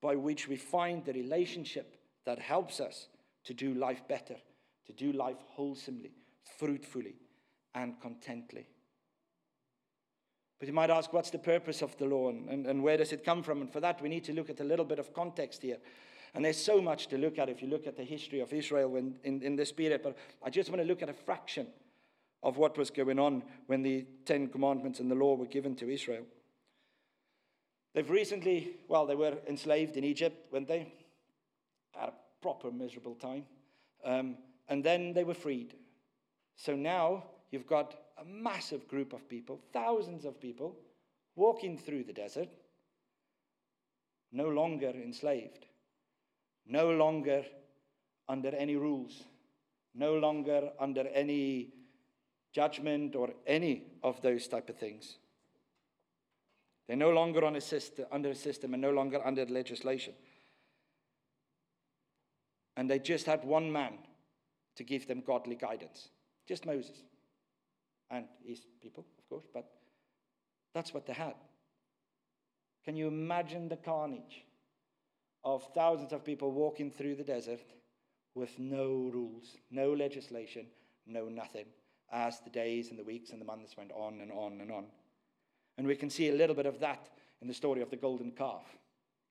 by 0.00 0.16
which 0.16 0.48
we 0.48 0.56
find 0.56 1.04
the 1.04 1.12
relationship 1.12 1.96
that 2.24 2.38
helps 2.38 2.80
us 2.80 3.08
to 3.44 3.54
do 3.54 3.74
life 3.74 4.06
better, 4.08 4.36
to 4.86 4.92
do 4.92 5.12
life 5.12 5.42
wholesomely, 5.48 6.12
fruitfully, 6.58 7.16
and 7.74 8.00
contently. 8.00 8.66
But 10.58 10.68
you 10.68 10.74
might 10.74 10.90
ask, 10.90 11.12
what's 11.12 11.30
the 11.30 11.38
purpose 11.38 11.82
of 11.82 11.96
the 11.98 12.06
law 12.06 12.28
and, 12.28 12.48
and, 12.48 12.66
and, 12.66 12.82
where 12.82 12.96
does 12.96 13.12
it 13.12 13.24
come 13.24 13.42
from? 13.42 13.60
And 13.60 13.72
for 13.72 13.80
that, 13.80 14.00
we 14.00 14.08
need 14.08 14.24
to 14.24 14.32
look 14.32 14.50
at 14.50 14.60
a 14.60 14.64
little 14.64 14.84
bit 14.84 14.98
of 14.98 15.12
context 15.12 15.62
here. 15.62 15.78
And 16.34 16.44
there's 16.44 16.62
so 16.62 16.80
much 16.80 17.08
to 17.08 17.18
look 17.18 17.38
at 17.38 17.48
if 17.48 17.62
you 17.62 17.68
look 17.68 17.86
at 17.86 17.96
the 17.96 18.04
history 18.04 18.40
of 18.40 18.52
Israel 18.52 18.88
when, 18.88 19.16
in, 19.24 19.42
in 19.42 19.56
this 19.56 19.72
period. 19.72 20.02
But 20.02 20.16
I 20.44 20.50
just 20.50 20.70
want 20.70 20.80
to 20.80 20.86
look 20.86 21.02
at 21.02 21.08
a 21.08 21.14
fraction 21.14 21.66
of 22.42 22.56
what 22.56 22.76
was 22.76 22.90
going 22.90 23.18
on 23.18 23.42
when 23.66 23.82
the 23.82 24.06
Ten 24.24 24.48
Commandments 24.48 25.00
and 25.00 25.10
the 25.10 25.14
law 25.14 25.34
were 25.34 25.46
given 25.46 25.74
to 25.76 25.88
Israel. 25.88 26.24
They've 27.94 28.10
recently, 28.10 28.76
well, 28.88 29.06
they 29.06 29.14
were 29.14 29.38
enslaved 29.48 29.96
in 29.96 30.04
Egypt, 30.04 30.52
weren't 30.52 30.68
they? 30.68 30.92
Had 31.92 32.08
a 32.08 32.14
proper 32.42 32.70
miserable 32.70 33.14
time. 33.14 33.44
Um, 34.04 34.36
and 34.68 34.82
then 34.82 35.12
they 35.12 35.24
were 35.24 35.34
freed. 35.34 35.74
So 36.56 36.74
now 36.74 37.24
you've 37.50 37.66
got 37.66 37.94
a 38.18 38.24
massive 38.24 38.86
group 38.88 39.12
of 39.12 39.28
people, 39.28 39.60
thousands 39.72 40.24
of 40.24 40.40
people, 40.40 40.76
walking 41.36 41.76
through 41.76 42.04
the 42.04 42.12
desert, 42.12 42.48
no 44.32 44.48
longer 44.48 44.90
enslaved, 44.90 45.66
no 46.66 46.90
longer 46.90 47.44
under 48.28 48.54
any 48.54 48.76
rules, 48.76 49.24
no 49.94 50.14
longer 50.14 50.70
under 50.78 51.06
any 51.08 51.72
judgment 52.52 53.16
or 53.16 53.30
any 53.46 53.84
of 54.02 54.20
those 54.22 54.46
type 54.46 54.68
of 54.68 54.76
things. 54.76 55.18
They're 56.86 56.96
no 56.96 57.10
longer 57.10 57.44
on 57.44 57.56
a 57.56 57.60
system, 57.60 58.06
under 58.12 58.30
a 58.30 58.34
system 58.34 58.74
and 58.74 58.82
no 58.82 58.90
longer 58.90 59.20
under 59.24 59.46
legislation. 59.46 60.14
And 62.76 62.90
they 62.90 62.98
just 62.98 63.26
had 63.26 63.44
one 63.44 63.72
man 63.72 63.94
to 64.76 64.84
give 64.84 65.06
them 65.06 65.22
godly 65.24 65.54
guidance, 65.54 66.08
just 66.46 66.66
Moses 66.66 67.02
and 68.10 68.26
his 68.44 68.60
people, 68.82 69.04
of 69.18 69.28
course, 69.28 69.46
but 69.52 69.70
that's 70.74 70.92
what 70.92 71.06
they 71.06 71.12
had. 71.12 71.34
Can 72.84 72.96
you 72.96 73.08
imagine 73.08 73.68
the 73.68 73.76
carnage 73.76 74.44
of 75.44 75.66
thousands 75.74 76.12
of 76.12 76.24
people 76.24 76.52
walking 76.52 76.90
through 76.90 77.14
the 77.14 77.24
desert 77.24 77.72
with 78.34 78.58
no 78.58 79.10
rules, 79.12 79.56
no 79.70 79.92
legislation, 79.92 80.66
no 81.06 81.28
nothing, 81.28 81.66
as 82.12 82.40
the 82.40 82.50
days 82.50 82.90
and 82.90 82.98
the 82.98 83.04
weeks 83.04 83.30
and 83.30 83.40
the 83.40 83.44
months 83.44 83.76
went 83.76 83.92
on 83.92 84.20
and 84.20 84.32
on 84.32 84.60
and 84.60 84.70
on? 84.70 84.86
And 85.78 85.86
we 85.86 85.96
can 85.96 86.10
see 86.10 86.28
a 86.28 86.34
little 86.34 86.54
bit 86.54 86.66
of 86.66 86.80
that 86.80 87.08
in 87.40 87.48
the 87.48 87.54
story 87.54 87.80
of 87.80 87.90
the 87.90 87.96
golden 87.96 88.32
calf. 88.32 88.64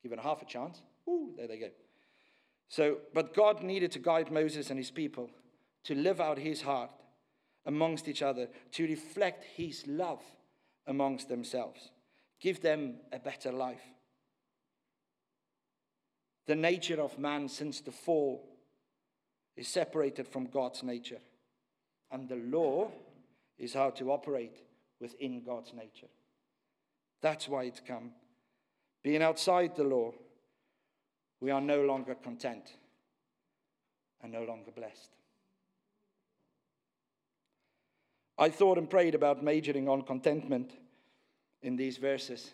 Given 0.01 0.19
half 0.19 0.41
a 0.41 0.45
chance, 0.45 0.81
ooh, 1.07 1.33
there 1.37 1.47
they 1.47 1.57
go. 1.57 1.69
So, 2.67 2.97
but 3.13 3.33
God 3.33 3.63
needed 3.63 3.91
to 3.93 3.99
guide 3.99 4.31
Moses 4.31 4.69
and 4.69 4.79
his 4.79 4.91
people 4.91 5.29
to 5.85 5.95
live 5.95 6.19
out 6.19 6.37
his 6.37 6.61
heart 6.61 6.91
amongst 7.65 8.07
each 8.07 8.21
other, 8.21 8.47
to 8.71 8.87
reflect 8.87 9.43
his 9.55 9.85
love 9.87 10.21
amongst 10.87 11.29
themselves, 11.29 11.91
give 12.39 12.61
them 12.61 12.95
a 13.11 13.19
better 13.19 13.51
life. 13.51 13.83
The 16.45 16.55
nature 16.55 17.01
of 17.01 17.17
man 17.17 17.47
since 17.47 17.79
the 17.79 17.91
fall 17.91 18.43
is 19.55 19.67
separated 19.67 20.27
from 20.27 20.47
God's 20.47 20.83
nature, 20.83 21.21
and 22.11 22.27
the 22.27 22.35
law 22.35 22.91
is 23.57 23.73
how 23.73 23.91
to 23.91 24.11
operate 24.11 24.61
within 24.99 25.43
God's 25.43 25.73
nature. 25.73 26.07
That's 27.21 27.47
why 27.47 27.63
it's 27.63 27.79
come. 27.79 28.11
Being 29.03 29.21
outside 29.21 29.75
the 29.75 29.83
law, 29.83 30.11
we 31.39 31.51
are 31.51 31.61
no 31.61 31.81
longer 31.83 32.15
content 32.15 32.77
and 34.21 34.31
no 34.31 34.43
longer 34.43 34.71
blessed. 34.71 35.11
I 38.37 38.49
thought 38.49 38.77
and 38.77 38.89
prayed 38.89 39.15
about 39.15 39.43
majoring 39.43 39.87
on 39.87 40.01
contentment 40.01 40.73
in 41.61 41.75
these 41.75 41.97
verses 41.97 42.51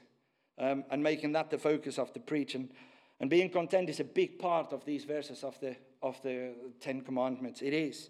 um, 0.58 0.84
and 0.92 1.02
making 1.02 1.32
that 1.34 1.50
the 1.50 1.58
focus 1.58 1.98
of 1.98 2.14
the 2.14 2.20
preach. 2.20 2.56
And, 2.56 2.70
and 3.20 3.30
being 3.30 3.50
content 3.50 3.90
is 3.90 4.00
a 4.00 4.06
big 4.06 4.40
part 4.40 4.74
of 4.74 4.86
these 4.86 5.06
verses 5.06 5.44
of 5.44 5.60
the, 5.60 5.76
of 6.02 6.22
the 6.22 6.54
Ten 6.80 7.02
Commandments. 7.02 7.62
It 7.62 7.74
is. 7.74 8.10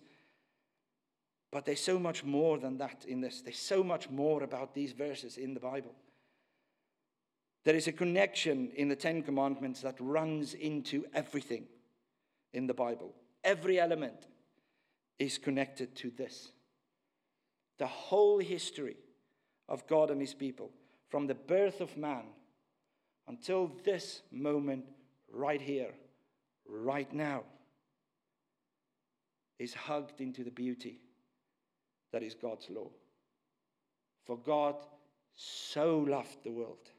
But 1.51 1.65
there's 1.65 1.81
so 1.81 1.99
much 1.99 2.23
more 2.23 2.57
than 2.57 2.77
that 2.77 3.05
in 3.07 3.21
this. 3.21 3.41
There's 3.41 3.57
so 3.57 3.83
much 3.83 4.09
more 4.09 4.43
about 4.43 4.75
these 4.75 4.91
verses 4.91 5.37
in 5.37 5.53
the 5.53 5.59
Bible. 5.59 5.93
There 7.65 7.75
is 7.75 7.87
a 7.87 7.91
connection 7.91 8.71
in 8.75 8.87
the 8.87 8.95
Ten 8.95 9.21
Commandments 9.21 9.81
that 9.81 9.95
runs 9.99 10.53
into 10.53 11.05
everything 11.13 11.65
in 12.53 12.67
the 12.67 12.73
Bible. 12.73 13.13
Every 13.43 13.79
element 13.79 14.27
is 15.17 15.37
connected 15.37 15.95
to 15.97 16.11
this 16.11 16.49
the 17.79 17.87
whole 17.87 18.39
history 18.39 18.97
of 19.67 19.87
God 19.87 20.11
and 20.11 20.21
his 20.21 20.33
people, 20.33 20.69
from 21.07 21.25
the 21.25 21.33
birth 21.33 21.81
of 21.81 21.97
man 21.97 22.23
until 23.27 23.71
this 23.83 24.21
moment 24.31 24.85
right 25.31 25.61
here, 25.61 25.93
right 26.67 27.11
now, 27.11 27.43
is 29.57 29.73
hugged 29.73 30.21
into 30.21 30.43
the 30.43 30.51
beauty 30.51 30.99
that 32.11 32.21
is 32.21 32.35
God's 32.35 32.69
law. 32.69 32.89
For 34.25 34.37
God 34.37 34.75
so 35.35 35.99
loved 35.99 36.43
the 36.43 36.51
world, 36.51 36.89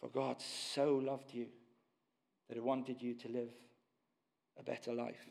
for 0.00 0.08
God 0.08 0.36
so 0.40 0.94
loved 0.94 1.32
you 1.32 1.46
that 2.48 2.54
He 2.54 2.60
wanted 2.60 3.02
you 3.02 3.14
to 3.14 3.28
live 3.28 3.52
a 4.58 4.62
better 4.62 4.92
life. 4.92 5.28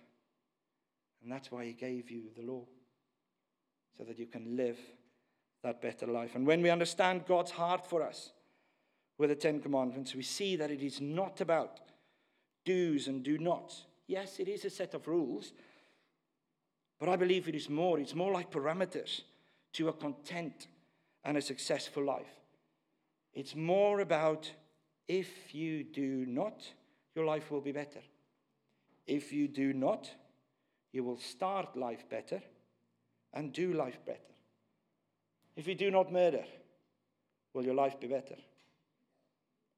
And 1.23 1.31
that's 1.31 1.51
why 1.51 1.65
He 1.65 1.73
gave 1.73 2.09
you 2.09 2.23
the 2.35 2.43
law 2.43 2.65
so 3.97 4.03
that 4.03 4.17
you 4.19 4.25
can 4.25 4.55
live 4.55 4.77
that 5.63 5.81
better 5.81 6.07
life. 6.07 6.35
And 6.35 6.45
when 6.45 6.61
we 6.61 6.69
understand 6.69 7.25
God's 7.27 7.51
heart 7.51 7.85
for 7.85 8.01
us 8.01 8.31
with 9.17 9.29
the 9.29 9.35
Ten 9.35 9.59
Commandments, 9.59 10.15
we 10.15 10.23
see 10.23 10.55
that 10.55 10.71
it 10.71 10.81
is 10.81 10.99
not 10.99 11.41
about 11.41 11.79
do's 12.65 13.07
and 13.07 13.23
do 13.23 13.37
nots. 13.37 13.85
Yes, 14.07 14.39
it 14.39 14.47
is 14.47 14.65
a 14.65 14.69
set 14.69 14.93
of 14.93 15.07
rules, 15.07 15.53
but 16.99 17.09
I 17.09 17.15
believe 17.15 17.47
it 17.47 17.55
is 17.55 17.69
more. 17.69 17.99
It's 17.99 18.15
more 18.15 18.31
like 18.31 18.51
parameters 18.51 19.21
to 19.73 19.89
a 19.89 19.93
content 19.93 20.67
and 21.23 21.37
a 21.37 21.41
successful 21.41 22.03
life. 22.03 22.41
It's 23.33 23.55
more 23.55 24.01
about 24.01 24.51
if 25.07 25.53
you 25.53 25.83
do 25.83 26.25
not, 26.25 26.63
your 27.15 27.25
life 27.25 27.51
will 27.51 27.61
be 27.61 27.71
better. 27.71 28.01
If 29.07 29.31
you 29.31 29.47
do 29.47 29.73
not, 29.73 30.09
you 30.91 31.03
will 31.03 31.17
start 31.17 31.77
life 31.77 32.09
better 32.09 32.41
and 33.33 33.53
do 33.53 33.73
life 33.73 33.99
better. 34.05 34.19
If 35.55 35.67
you 35.67 35.75
do 35.75 35.91
not 35.91 36.11
murder, 36.11 36.43
will 37.53 37.63
your 37.63 37.75
life 37.75 37.99
be 37.99 38.07
better? 38.07 38.35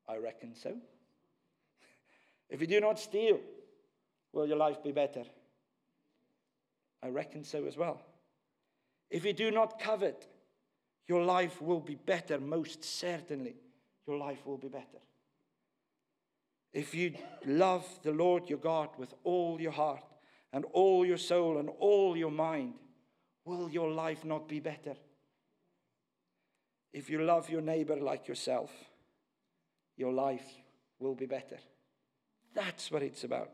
I 0.07 0.17
reckon 0.17 0.55
so. 0.55 0.75
if 2.49 2.61
you 2.61 2.67
do 2.67 2.79
not 2.79 2.99
steal, 2.99 3.39
will 4.31 4.47
your 4.47 4.57
life 4.57 4.83
be 4.83 4.91
better? 4.91 5.23
I 7.01 7.09
reckon 7.09 7.43
so 7.43 7.65
as 7.65 7.77
well. 7.77 8.01
If 9.09 9.25
you 9.25 9.33
do 9.33 9.51
not 9.51 9.79
covet, 9.79 10.27
your 11.07 11.23
life 11.23 11.61
will 11.61 11.79
be 11.79 11.95
better, 11.95 12.39
most 12.39 12.83
certainly. 12.83 13.55
Your 14.07 14.17
life 14.17 14.45
will 14.45 14.57
be 14.57 14.69
better. 14.69 14.99
If 16.73 16.95
you 16.95 17.13
love 17.45 17.85
the 18.01 18.11
Lord 18.11 18.49
your 18.49 18.59
God 18.59 18.89
with 18.97 19.13
all 19.23 19.61
your 19.61 19.71
heart 19.71 20.03
and 20.51 20.65
all 20.73 21.05
your 21.05 21.17
soul 21.17 21.57
and 21.57 21.69
all 21.79 22.17
your 22.17 22.31
mind, 22.31 22.73
will 23.45 23.69
your 23.69 23.91
life 23.91 24.23
not 24.23 24.47
be 24.47 24.59
better? 24.59 24.95
If 26.91 27.09
you 27.09 27.21
love 27.21 27.49
your 27.49 27.61
neighbor 27.61 27.95
like 27.95 28.27
yourself, 28.27 28.71
your 29.97 30.13
life 30.13 30.45
will 30.99 31.15
be 31.15 31.25
better. 31.25 31.57
That's 32.53 32.91
what 32.91 33.03
it's 33.03 33.23
about. 33.23 33.49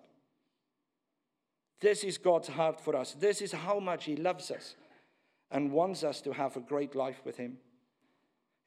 This 1.79 2.03
is 2.03 2.17
God's 2.17 2.49
heart 2.49 2.79
for 2.81 2.95
us. 2.95 3.13
This 3.13 3.41
is 3.41 3.53
how 3.53 3.79
much 3.79 4.05
He 4.05 4.15
loves 4.15 4.51
us 4.51 4.75
and 5.49 5.71
wants 5.71 6.03
us 6.03 6.21
to 6.21 6.33
have 6.33 6.57
a 6.57 6.61
great 6.61 6.95
life 6.95 7.21
with 7.25 7.37
Him. 7.37 7.57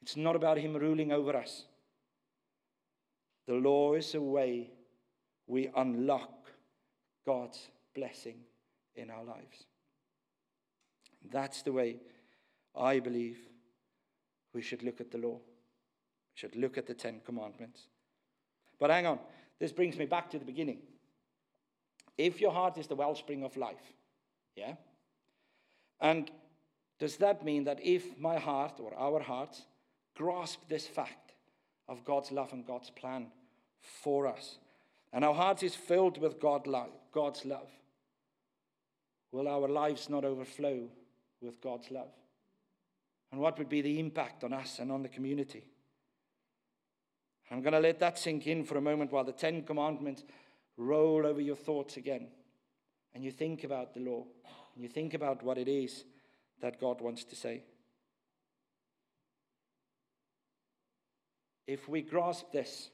It's 0.01 0.17
not 0.17 0.35
about 0.35 0.59
Him 0.59 0.75
ruling 0.75 1.13
over 1.13 1.37
us. 1.37 1.67
The 3.47 3.55
law 3.55 3.95
is 3.95 4.15
a 4.15 4.21
way 4.21 4.71
we 5.47 5.71
unlock 5.77 6.49
God's 7.27 7.69
blessing 7.95 8.37
in 8.95 9.11
our 9.11 9.25
lives. 9.25 9.67
That's 11.31 11.63
the 11.63 11.73
way 11.73 11.97
I 12.77 13.01
believe 13.01 13.39
we 14.53 14.63
should 14.63 14.83
look 14.83 15.01
at 15.01 15.11
the 15.11 15.19
law. 15.19 15.35
We 15.35 16.35
should 16.35 16.57
look 16.57 16.79
at 16.79 16.87
the 16.87 16.95
Ten 16.95 17.21
Commandments. 17.25 17.89
But 18.79 18.91
hang 18.91 19.07
on, 19.07 19.19
this 19.59 19.73
brings 19.73 19.97
me 19.97 20.07
back 20.07 20.31
to 20.31 20.39
the 20.39 20.45
beginning. 20.45 20.79
If 22.19 22.41
your 22.41 22.53
heart 22.53 22.79
is 22.79 22.87
the 22.87 22.97
wellspring 22.97 23.43
of 23.43 23.57
life, 23.57 23.93
yeah? 24.57 24.75
And 26.01 26.31
does 26.99 27.17
that 27.19 27.45
mean 27.45 27.65
that 27.65 27.81
if 27.83 28.19
my 28.19 28.39
heart 28.39 28.79
or 28.81 28.95
our 28.97 29.21
hearts 29.21 29.63
grasp 30.15 30.61
this 30.69 30.87
fact 30.87 31.33
of 31.89 32.05
God's 32.05 32.33
love 32.33 32.53
and 32.53 32.67
God's 32.67 32.91
plan 32.91 33.29
for 33.81 34.27
us, 34.27 34.59
and 35.13 35.25
our 35.25 35.35
hearts 35.35 35.63
is 35.63 35.75
filled 35.75 36.19
with 36.19 36.41
God's 36.41 36.67
love, 37.45 37.71
will 39.31 39.49
our 39.49 39.69
lives 39.69 40.09
not 40.09 40.25
overflow 40.25 40.89
with 41.43 41.61
God's 41.61 41.91
love? 41.91 42.13
And 43.31 43.41
what 43.41 43.59
would 43.59 43.69
be 43.69 43.83
the 43.83 43.99
impact 43.99 44.45
on 44.45 44.53
us 44.53 44.79
and 44.79 44.93
on 44.93 45.03
the 45.03 45.09
community? 45.09 45.65
I'm 47.51 47.61
going 47.61 47.73
to 47.73 47.81
let 47.81 47.99
that 48.01 48.19
sink 48.19 48.47
in 48.47 48.65
for 48.65 48.79
a 48.79 48.83
moment 48.83 49.13
while 49.13 49.25
the 49.25 49.33
Ten 49.33 49.63
Commandments 49.63 50.25
roll 50.77 51.27
over 51.27 51.41
your 51.41 51.57
thoughts 51.57 51.97
again. 51.99 52.29
And 53.15 53.23
you 53.23 53.31
think 53.31 53.65
about 53.65 53.93
the 53.93 54.01
law. 54.01 54.25
And 54.75 54.83
you 54.83 54.89
think 54.89 55.13
about 55.13 55.43
what 55.43 55.59
it 55.59 55.69
is 55.69 56.05
that 56.61 56.81
God 56.81 57.01
wants 57.01 57.25
to 57.25 57.37
say. 57.37 57.63
If 61.67 61.89
we 61.89 62.03
grasp 62.03 62.53
this 62.53 62.91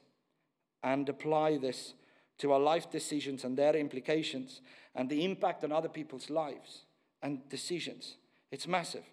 and 0.83 1.07
apply 1.07 1.57
this 1.57 1.93
to 2.39 2.51
our 2.51 2.59
life 2.59 2.89
decisions 2.91 3.43
and 3.43 3.57
their 3.57 3.75
implications 3.75 4.61
and 4.95 5.09
the 5.09 5.23
impact 5.23 5.63
on 5.63 5.71
other 5.71 5.89
people's 5.89 6.29
lives 6.29 6.83
and 7.21 7.47
decisions, 7.49 8.17
it's 8.51 8.67
massive. 8.67 9.05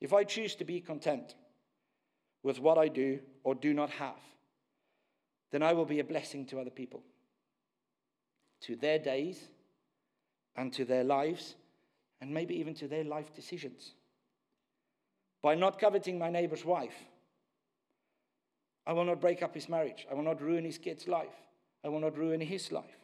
If 0.00 0.12
I 0.12 0.24
choose 0.24 0.54
to 0.56 0.64
be 0.64 0.80
content 0.80 1.34
with 2.42 2.60
what 2.60 2.78
I 2.78 2.88
do 2.88 3.20
or 3.44 3.54
do 3.54 3.72
not 3.72 3.90
have, 3.90 4.20
then 5.52 5.62
I 5.62 5.72
will 5.72 5.84
be 5.84 6.00
a 6.00 6.04
blessing 6.04 6.46
to 6.46 6.60
other 6.60 6.70
people, 6.70 7.02
to 8.62 8.76
their 8.76 8.98
days 8.98 9.48
and 10.54 10.72
to 10.74 10.84
their 10.84 11.04
lives, 11.04 11.54
and 12.20 12.32
maybe 12.32 12.54
even 12.56 12.74
to 12.74 12.88
their 12.88 13.04
life 13.04 13.34
decisions. 13.34 13.94
By 15.42 15.54
not 15.54 15.78
coveting 15.78 16.18
my 16.18 16.30
neighbor's 16.30 16.64
wife, 16.64 16.96
I 18.86 18.92
will 18.92 19.04
not 19.04 19.20
break 19.20 19.42
up 19.42 19.54
his 19.54 19.68
marriage. 19.68 20.06
I 20.10 20.14
will 20.14 20.22
not 20.22 20.40
ruin 20.40 20.64
his 20.64 20.78
kid's 20.78 21.08
life. 21.08 21.34
I 21.84 21.88
will 21.88 22.00
not 22.00 22.16
ruin 22.16 22.40
his 22.40 22.70
life. 22.70 22.96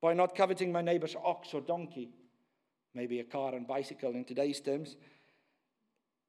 By 0.00 0.12
not 0.14 0.34
coveting 0.34 0.70
my 0.70 0.82
neighbor's 0.82 1.16
ox 1.24 1.54
or 1.54 1.60
donkey, 1.60 2.10
maybe 2.94 3.20
a 3.20 3.24
car 3.24 3.54
and 3.54 3.66
bicycle 3.66 4.12
in 4.12 4.24
today's 4.24 4.60
terms, 4.60 4.96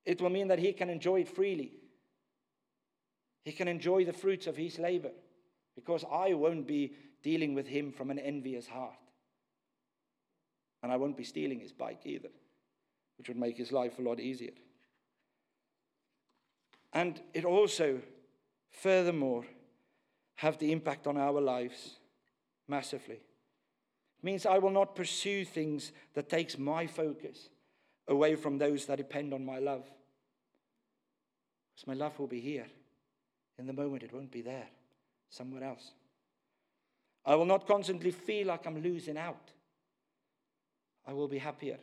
it 0.05 0.21
will 0.21 0.29
mean 0.29 0.47
that 0.49 0.59
he 0.59 0.73
can 0.73 0.89
enjoy 0.89 1.21
it 1.21 1.29
freely. 1.29 1.71
He 3.43 3.51
can 3.51 3.67
enjoy 3.67 4.05
the 4.05 4.13
fruits 4.13 4.47
of 4.47 4.57
his 4.57 4.79
labor 4.79 5.11
because 5.75 6.03
I 6.11 6.33
won't 6.33 6.67
be 6.67 6.93
dealing 7.21 7.53
with 7.53 7.67
him 7.67 7.91
from 7.91 8.09
an 8.09 8.19
envious 8.19 8.67
heart. 8.67 8.93
And 10.81 10.91
I 10.91 10.97
won't 10.97 11.17
be 11.17 11.23
stealing 11.23 11.59
his 11.59 11.71
bike 11.71 12.01
either, 12.05 12.29
which 13.17 13.27
would 13.27 13.37
make 13.37 13.57
his 13.57 13.71
life 13.71 13.97
a 13.97 14.01
lot 14.01 14.19
easier. 14.19 14.51
And 16.93 17.19
it 17.33 17.45
also, 17.45 17.99
furthermore, 18.71 19.45
have 20.35 20.57
the 20.59 20.71
impact 20.71 21.07
on 21.07 21.17
our 21.17 21.41
lives 21.41 21.97
massively. 22.67 23.19
Means 24.25 24.47
I 24.47 24.57
will 24.57 24.71
not 24.71 24.95
pursue 24.95 25.45
things 25.45 25.91
that 26.15 26.29
takes 26.29 26.57
my 26.57 26.87
focus 26.87 27.49
away 28.07 28.33
from 28.35 28.57
those 28.57 28.87
that 28.87 28.95
depend 28.95 29.35
on 29.35 29.45
my 29.45 29.59
love. 29.59 29.83
Because 31.71 31.85
my 31.85 31.93
love 31.93 32.17
will 32.17 32.25
be 32.25 32.39
here. 32.39 32.65
In 33.59 33.67
the 33.67 33.73
moment, 33.73 34.01
it 34.01 34.11
won't 34.11 34.31
be 34.31 34.41
there, 34.41 34.65
somewhere 35.29 35.63
else. 35.63 35.91
I 37.23 37.35
will 37.35 37.45
not 37.45 37.67
constantly 37.67 38.09
feel 38.09 38.47
like 38.47 38.65
I'm 38.65 38.81
losing 38.81 39.15
out. 39.15 39.51
I 41.05 41.13
will 41.13 41.27
be 41.27 41.37
happier. 41.37 41.77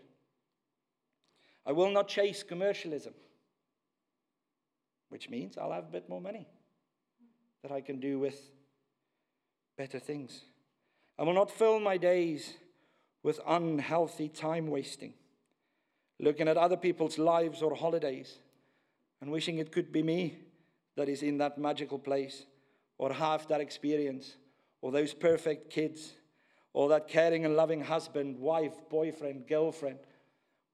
I 1.64 1.70
will 1.70 1.92
not 1.92 2.08
chase 2.08 2.42
commercialism, 2.42 3.14
which 5.10 5.30
means 5.30 5.56
I'll 5.56 5.70
have 5.70 5.84
a 5.84 5.92
bit 5.92 6.08
more 6.08 6.20
money 6.20 6.48
that 7.62 7.70
I 7.70 7.82
can 7.82 8.00
do 8.00 8.18
with 8.18 8.50
better 9.78 10.00
things. 10.00 10.40
I 11.22 11.24
will 11.24 11.34
not 11.34 11.52
fill 11.52 11.78
my 11.78 11.98
days 11.98 12.54
with 13.22 13.38
unhealthy 13.46 14.28
time 14.28 14.66
wasting, 14.66 15.14
looking 16.18 16.48
at 16.48 16.56
other 16.56 16.76
people's 16.76 17.16
lives 17.16 17.62
or 17.62 17.76
holidays 17.76 18.38
and 19.20 19.30
wishing 19.30 19.58
it 19.58 19.70
could 19.70 19.92
be 19.92 20.02
me 20.02 20.36
that 20.96 21.08
is 21.08 21.22
in 21.22 21.38
that 21.38 21.58
magical 21.58 22.00
place 22.00 22.44
or 22.98 23.12
have 23.12 23.46
that 23.46 23.60
experience 23.60 24.34
or 24.80 24.90
those 24.90 25.14
perfect 25.14 25.70
kids 25.70 26.14
or 26.72 26.88
that 26.88 27.06
caring 27.06 27.44
and 27.44 27.54
loving 27.54 27.82
husband, 27.82 28.36
wife, 28.36 28.74
boyfriend, 28.90 29.46
girlfriend, 29.46 30.00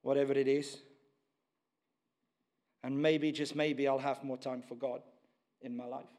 whatever 0.01 0.33
it 0.33 0.47
is. 0.47 0.79
And 2.81 2.99
maybe, 2.99 3.31
just 3.31 3.55
maybe, 3.55 3.87
I'll 3.87 3.99
have 3.99 4.23
more 4.23 4.37
time 4.37 4.63
for 4.67 4.73
God 4.73 5.01
in 5.61 5.77
my 5.77 5.85
life. 5.85 6.18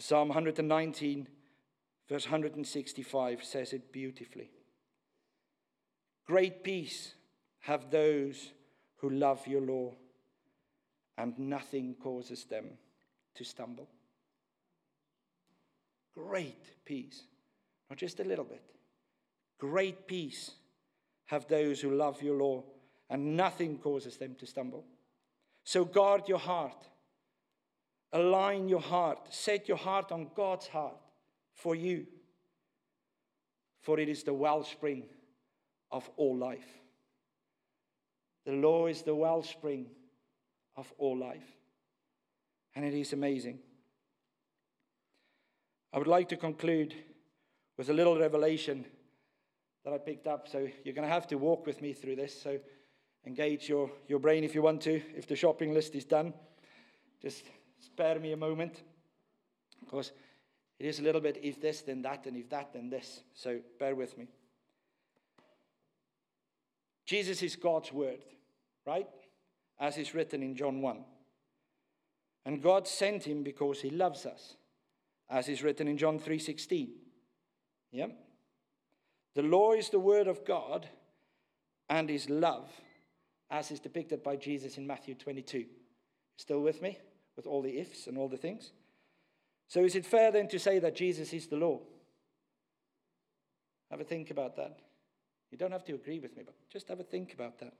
Psalm 0.00 0.28
119, 0.28 1.28
verse 2.08 2.26
165 2.26 3.44
says 3.44 3.72
it 3.72 3.92
beautifully. 3.92 4.50
Great 6.26 6.64
peace 6.64 7.14
have 7.60 7.90
those 7.90 8.52
who 8.96 9.10
love 9.10 9.46
your 9.46 9.60
law, 9.60 9.94
and 11.18 11.38
nothing 11.38 11.94
causes 12.02 12.44
them 12.44 12.66
to 13.34 13.44
stumble 13.44 13.88
great 16.28 16.84
peace. 16.84 17.22
Not 17.88 17.98
just 17.98 18.20
a 18.20 18.24
little 18.24 18.44
bit. 18.44 18.62
Great 19.58 20.06
peace 20.06 20.52
have 21.26 21.46
those 21.48 21.80
who 21.80 21.94
love 21.94 22.22
your 22.22 22.36
law, 22.36 22.64
and 23.08 23.36
nothing 23.36 23.78
causes 23.78 24.16
them 24.16 24.34
to 24.38 24.46
stumble. 24.46 24.84
So 25.64 25.84
guard 25.84 26.28
your 26.28 26.38
heart. 26.38 26.88
Align 28.12 28.68
your 28.68 28.80
heart. 28.80 29.32
Set 29.32 29.68
your 29.68 29.76
heart 29.76 30.10
on 30.10 30.30
God's 30.34 30.66
heart 30.66 30.96
for 31.54 31.74
you. 31.74 32.06
For 33.80 33.98
it 33.98 34.08
is 34.08 34.24
the 34.24 34.34
wellspring 34.34 35.04
of 35.90 36.08
all 36.16 36.36
life. 36.36 36.66
The 38.46 38.52
law 38.52 38.86
is 38.86 39.02
the 39.02 39.14
wellspring 39.14 39.86
of 40.76 40.92
all 40.98 41.16
life. 41.16 41.56
And 42.74 42.84
it 42.84 42.94
is 42.94 43.12
amazing. 43.12 43.58
I 45.92 45.98
would 45.98 46.06
like 46.06 46.28
to 46.28 46.36
conclude 46.36 46.94
with 47.76 47.90
a 47.90 47.92
little 47.92 48.18
revelation 48.18 48.84
that 49.84 49.92
I 49.92 49.98
picked 49.98 50.26
up. 50.26 50.48
So 50.48 50.68
you're 50.84 50.94
going 50.94 51.06
to 51.06 51.12
have 51.12 51.26
to 51.28 51.36
walk 51.36 51.66
with 51.66 51.80
me 51.80 51.92
through 51.92 52.16
this. 52.16 52.40
So 52.40 52.58
engage 53.26 53.68
your, 53.68 53.90
your 54.08 54.18
brain 54.18 54.44
if 54.44 54.54
you 54.54 54.62
want 54.62 54.82
to. 54.82 55.00
If 55.16 55.26
the 55.26 55.36
shopping 55.36 55.74
list 55.74 55.94
is 55.94 56.04
done, 56.04 56.32
just 57.20 57.44
spare 57.80 58.18
me 58.18 58.32
a 58.32 58.36
moment. 58.36 58.82
Because 59.80 60.12
it 60.78 60.86
is 60.86 61.00
a 61.00 61.02
little 61.02 61.20
bit 61.20 61.40
if 61.42 61.60
this, 61.60 61.82
then 61.82 62.02
that, 62.02 62.26
and 62.26 62.36
if 62.36 62.48
that, 62.50 62.72
then 62.72 62.90
this. 62.90 63.22
So 63.34 63.60
bear 63.78 63.94
with 63.94 64.16
me. 64.16 64.28
Jesus 67.06 67.42
is 67.42 67.56
God's 67.56 67.92
word, 67.92 68.24
right? 68.86 69.08
As 69.78 69.98
is 69.98 70.14
written 70.14 70.42
in 70.42 70.54
John 70.54 70.80
1. 70.80 71.04
And 72.46 72.62
God 72.62 72.86
sent 72.86 73.24
him 73.24 73.42
because 73.42 73.80
he 73.80 73.90
loves 73.90 74.26
us 74.26 74.54
as 75.30 75.48
is 75.48 75.62
written 75.62 75.86
in 75.88 75.96
John 75.96 76.18
3:16. 76.18 76.90
Yeah? 77.92 78.08
The 79.34 79.42
law 79.42 79.72
is 79.72 79.88
the 79.88 80.00
word 80.00 80.26
of 80.26 80.44
God 80.44 80.88
and 81.88 82.10
is 82.10 82.28
love, 82.28 82.68
as 83.48 83.70
is 83.70 83.80
depicted 83.80 84.22
by 84.22 84.36
Jesus 84.36 84.76
in 84.76 84.86
Matthew 84.86 85.14
22. 85.14 85.66
Still 86.36 86.60
with 86.60 86.82
me? 86.82 86.98
With 87.40 87.46
all 87.46 87.62
the 87.62 87.78
ifs 87.78 88.06
and 88.06 88.18
all 88.18 88.28
the 88.28 88.36
things? 88.36 88.70
So 89.66 89.82
is 89.82 89.96
it 89.96 90.04
fair 90.04 90.30
then 90.30 90.46
to 90.48 90.58
say 90.58 90.78
that 90.78 90.94
Jesus 90.94 91.32
is 91.32 91.46
the 91.46 91.56
law? 91.56 91.80
Have 93.90 93.98
a 93.98 94.04
think 94.04 94.30
about 94.30 94.56
that. 94.56 94.80
You 95.50 95.56
don't 95.56 95.72
have 95.72 95.86
to 95.86 95.94
agree 95.94 96.18
with 96.18 96.36
me, 96.36 96.42
but 96.44 96.54
just 96.68 96.88
have 96.88 97.00
a 97.00 97.02
think 97.02 97.32
about 97.32 97.58
that. 97.60 97.72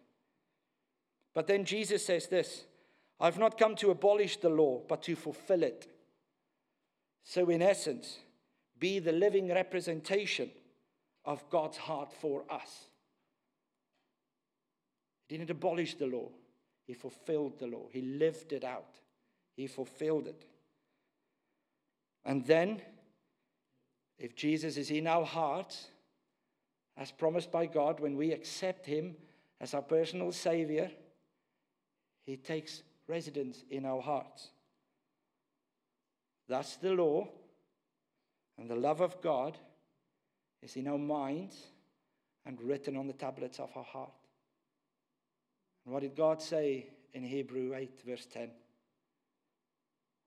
But 1.35 1.46
then 1.46 1.66
Jesus 1.66 2.07
says 2.07 2.27
this 2.27 2.64
I've 3.20 3.37
not 3.37 3.59
come 3.59 3.77
to 3.77 3.90
abolish 3.90 4.38
the 4.38 4.49
law, 4.49 4.81
but 4.88 5.03
to 5.03 5.14
fulfill 5.14 5.62
it. 5.62 5.87
So, 7.23 7.51
in 7.51 7.61
essence, 7.61 8.16
be 8.79 8.99
the 8.99 9.12
living 9.12 9.53
representation 9.53 10.49
of 11.27 11.51
God's 11.51 11.77
heart 11.77 12.14
for 12.14 12.44
us. 12.51 12.87
He 15.29 15.37
didn't 15.37 15.51
abolish 15.51 15.96
the 15.96 16.07
law, 16.07 16.31
He 16.87 16.94
fulfilled 16.94 17.59
the 17.59 17.66
law, 17.66 17.88
He 17.92 18.01
lived 18.01 18.55
it 18.55 18.64
out, 18.64 19.01
He 19.56 19.66
fulfilled 19.66 20.26
it. 20.26 20.44
And 22.24 22.44
then, 22.44 22.82
if 24.18 24.34
Jesus 24.36 24.76
is 24.76 24.90
in 24.90 25.06
our 25.06 25.24
hearts, 25.24 25.88
as 26.96 27.10
promised 27.10 27.50
by 27.50 27.66
God, 27.66 28.00
when 28.00 28.16
we 28.16 28.32
accept 28.32 28.86
Him 28.86 29.16
as 29.60 29.74
our 29.74 29.82
personal 29.82 30.32
Savior, 30.32 30.90
He 32.26 32.36
takes 32.36 32.82
residence 33.06 33.64
in 33.70 33.86
our 33.86 34.02
hearts. 34.02 34.50
Thus, 36.48 36.76
the 36.76 36.92
law 36.92 37.28
and 38.58 38.68
the 38.68 38.76
love 38.76 39.00
of 39.00 39.20
God 39.22 39.56
is 40.62 40.76
in 40.76 40.88
our 40.88 40.98
minds 40.98 41.56
and 42.44 42.60
written 42.60 42.96
on 42.96 43.06
the 43.06 43.12
tablets 43.12 43.58
of 43.58 43.70
our 43.76 43.84
heart. 43.84 44.12
And 45.84 45.94
what 45.94 46.02
did 46.02 46.14
God 46.14 46.42
say 46.42 46.86
in 47.14 47.24
Hebrew 47.24 47.74
8, 47.74 48.02
verse 48.06 48.26
10? 48.26 48.50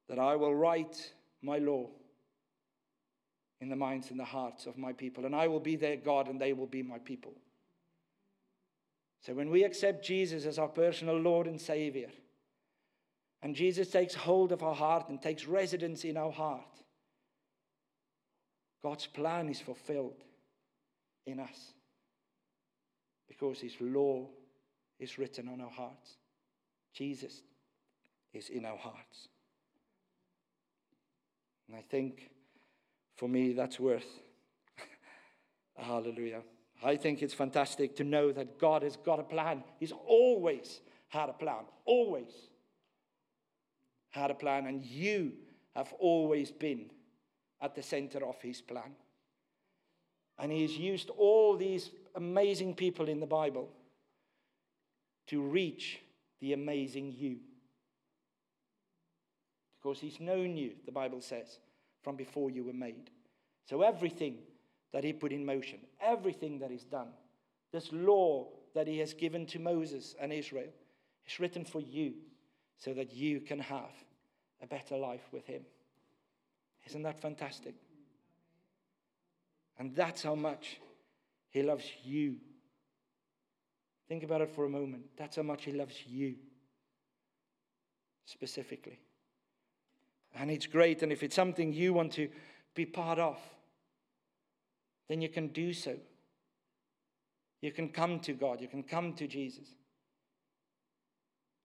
That 0.10 0.20
I 0.20 0.36
will 0.36 0.56
write 0.56 1.14
my 1.42 1.58
law 1.58 1.90
in 3.62 3.70
the 3.70 3.76
minds 3.76 4.12
and 4.12 4.20
the 4.20 4.26
hearts 4.26 4.66
of 4.66 4.78
my 4.78 4.92
people, 4.92 5.26
and 5.26 5.36
I 5.36 5.48
will 5.48 5.60
be 5.60 5.76
their 5.76 5.96
God, 5.96 6.28
and 6.28 6.40
they 6.40 6.54
will 6.54 6.68
be 6.68 6.84
my 6.84 7.00
people. 7.00 7.34
So 9.22 9.34
when 9.34 9.50
we 9.50 9.64
accept 9.64 10.06
Jesus 10.06 10.46
as 10.46 10.60
our 10.60 10.68
personal 10.68 11.18
Lord 11.18 11.48
and 11.48 11.60
Savior, 11.60 12.10
and 13.42 13.56
Jesus 13.56 13.90
takes 13.90 14.14
hold 14.14 14.52
of 14.52 14.64
our 14.64 14.76
heart 14.76 15.08
and 15.08 15.22
takes 15.22 15.46
residence 15.46 16.04
in 16.04 16.18
our 16.18 16.32
heart, 16.32 16.62
God's 18.82 19.08
plan 19.08 19.48
is 19.48 19.62
fulfilled 19.62 20.24
in 21.26 21.40
us 21.40 21.74
because 23.30 23.62
His 23.62 23.76
law 23.80 24.28
is 25.00 25.18
written 25.18 25.48
on 25.48 25.62
our 25.62 25.70
hearts. 25.70 26.18
Jesus 26.94 27.42
is 28.34 28.50
in 28.50 28.66
our 28.66 28.78
hearts. 28.78 29.30
And 31.68 31.78
I 31.78 31.82
think 31.82 32.30
for 33.16 33.28
me 33.28 33.54
that's 33.54 33.80
worth 33.80 34.06
a 35.78 35.84
hallelujah. 35.84 36.42
I 36.84 36.98
think 36.98 37.22
it's 37.22 37.34
fantastic 37.34 37.96
to 37.98 38.04
know 38.04 38.32
that 38.32 38.60
God 38.60 38.84
has 38.84 38.98
got 38.98 39.20
a 39.20 39.24
plan. 39.24 39.64
He's 39.80 39.94
always 39.94 40.82
had 41.08 41.30
a 41.30 41.34
plan, 41.34 41.64
always 41.86 42.32
had 44.10 44.32
a 44.32 44.36
plan, 44.36 44.68
and 44.68 44.84
you 44.84 45.32
have 45.76 45.94
always 46.00 46.52
been 46.52 46.90
at 47.62 47.76
the 47.76 47.82
center 47.82 48.26
of 48.26 48.42
his 48.42 48.62
plan. 48.62 48.92
And 50.38 50.52
he 50.52 50.64
has 50.64 50.78
used 50.78 51.10
all 51.12 51.56
these 51.56 51.90
amazing 52.16 52.76
people 52.76 53.08
in 53.08 53.20
the 53.20 53.26
Bible 53.26 53.70
to 55.28 55.42
reach 55.42 56.00
the 56.42 56.54
amazing 56.54 57.14
you. 57.18 57.38
Because 59.84 60.00
he's 60.00 60.22
known 60.22 60.56
you, 60.56 60.72
the 60.86 60.92
Bible 60.92 61.20
says, 61.20 61.60
from 62.02 62.16
before 62.16 62.50
you 62.50 62.64
were 62.64 62.74
made. 62.74 63.10
So 63.66 63.82
everything 63.82 64.38
that 64.94 65.04
he 65.04 65.12
put 65.12 65.34
in 65.34 65.46
motion, 65.46 65.80
everything 66.02 66.60
that 66.60 66.72
is 66.72 66.86
done, 66.86 67.10
this 67.72 67.90
law 67.92 68.48
that 68.76 68.88
he 68.88 69.00
has 69.00 69.14
given 69.14 69.46
to 69.48 69.60
Moses 69.60 70.16
and 70.20 70.32
Israel, 70.32 70.70
is 71.28 71.40
written 71.40 71.66
for 71.66 71.82
you 71.82 72.14
so 72.78 72.94
that 72.94 73.14
you 73.14 73.42
can 73.42 73.60
have 73.60 73.92
a 74.62 74.68
better 74.68 74.96
life 74.96 75.28
with 75.32 75.46
him. 75.46 75.64
Isn't 76.86 77.04
that 77.04 77.20
fantastic? 77.20 77.76
And 79.80 79.96
that's 79.96 80.24
how 80.24 80.36
much 80.36 80.80
he 81.50 81.62
loves 81.62 81.86
you. 82.04 82.38
Think 84.08 84.24
about 84.24 84.42
it 84.42 84.50
for 84.50 84.66
a 84.66 84.70
moment. 84.70 85.04
That's 85.18 85.36
how 85.36 85.44
much 85.44 85.66
he 85.66 85.72
loves 85.72 85.96
you 86.08 86.36
specifically. 88.26 89.00
And 90.36 90.50
it's 90.50 90.68
great. 90.68 91.04
And 91.04 91.12
if 91.12 91.24
it's 91.24 91.36
something 91.36 91.74
you 91.74 91.94
want 91.94 92.14
to 92.14 92.30
be 92.76 92.86
part 92.86 93.20
of, 93.20 93.38
then 95.08 95.22
you 95.22 95.30
can 95.30 95.48
do 95.48 95.74
so. 95.74 95.96
You 97.62 97.72
can 97.72 97.90
come 97.90 98.20
to 98.22 98.34
God, 98.34 98.60
you 98.60 98.68
can 98.68 98.84
come 98.84 99.14
to 99.14 99.28
Jesus 99.28 99.68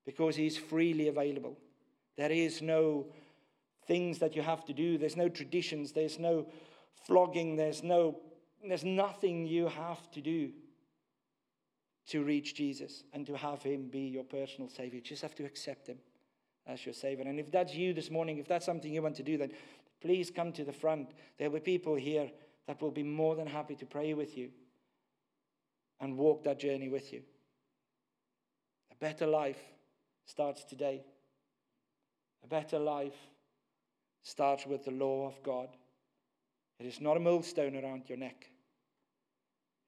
because 0.07 0.37
He's 0.37 0.57
freely 0.57 1.09
available. 1.09 1.59
There 2.17 2.31
is 2.31 2.63
no 2.63 3.07
things 3.87 4.19
that 4.19 4.37
you 4.37 4.43
have 4.43 4.65
to 4.67 4.73
do, 4.73 4.97
there's 4.97 5.17
no 5.17 5.29
traditions, 5.29 5.93
there's 5.93 6.19
no 6.19 6.47
flogging, 7.07 7.57
there's, 7.57 7.83
no, 7.83 8.19
there's 8.67 8.85
nothing 8.85 9.47
you 9.47 9.67
have 9.67 10.11
to 10.13 10.21
do 10.21 10.51
to 12.09 12.23
reach 12.23 12.55
Jesus 12.55 13.05
and 13.13 13.27
to 13.27 13.37
have 13.37 13.63
Him 13.63 13.89
be 13.89 14.01
your 14.01 14.25
personal 14.25 14.69
Savior. 14.69 14.97
You 14.97 15.03
just 15.03 15.23
have 15.23 15.35
to 15.37 15.45
accept 15.45 15.89
Him 15.89 15.99
as 16.69 16.85
your 16.85 16.93
Savior. 16.93 17.25
And 17.27 17.41
if 17.41 17.51
that's 17.51 17.75
you 17.75 17.93
this 17.93 18.11
morning, 18.11 18.39
if 18.39 18.47
that's 18.47 18.67
something 18.67 18.93
you 18.93 19.03
want 19.03 19.17
to 19.17 19.23
do, 19.23 19.39
then 19.39 19.53
please 20.01 20.31
come 20.31 20.53
to 20.53 20.65
the 20.65 20.73
front. 20.73 21.11
There 21.39 21.51
will 21.51 21.61
be 21.61 21.79
people 21.79 21.95
here 21.95 22.31
that 22.67 22.81
will 22.81 22.91
be 22.91 23.03
more 23.03 23.35
than 23.35 23.47
happy 23.47 23.75
to 23.77 23.87
pray 23.87 24.15
with 24.15 24.37
you 24.37 24.51
and 26.01 26.17
walk 26.17 26.45
that 26.45 26.61
journey 26.61 26.89
with 26.89 27.13
you. 27.13 27.23
A 28.93 28.95
better 28.97 29.27
life 29.27 29.59
starts 30.27 30.65
today. 30.65 31.03
A 32.45 32.47
better 32.47 32.79
life 32.79 33.17
starts 34.23 34.67
with 34.67 34.85
the 34.85 34.91
law 34.91 35.27
of 35.27 35.43
God. 35.43 35.69
It 36.79 36.87
is 36.87 37.01
not 37.01 37.17
a 37.17 37.21
millstone 37.21 37.77
around 37.77 38.05
your 38.09 38.19
neck, 38.19 38.51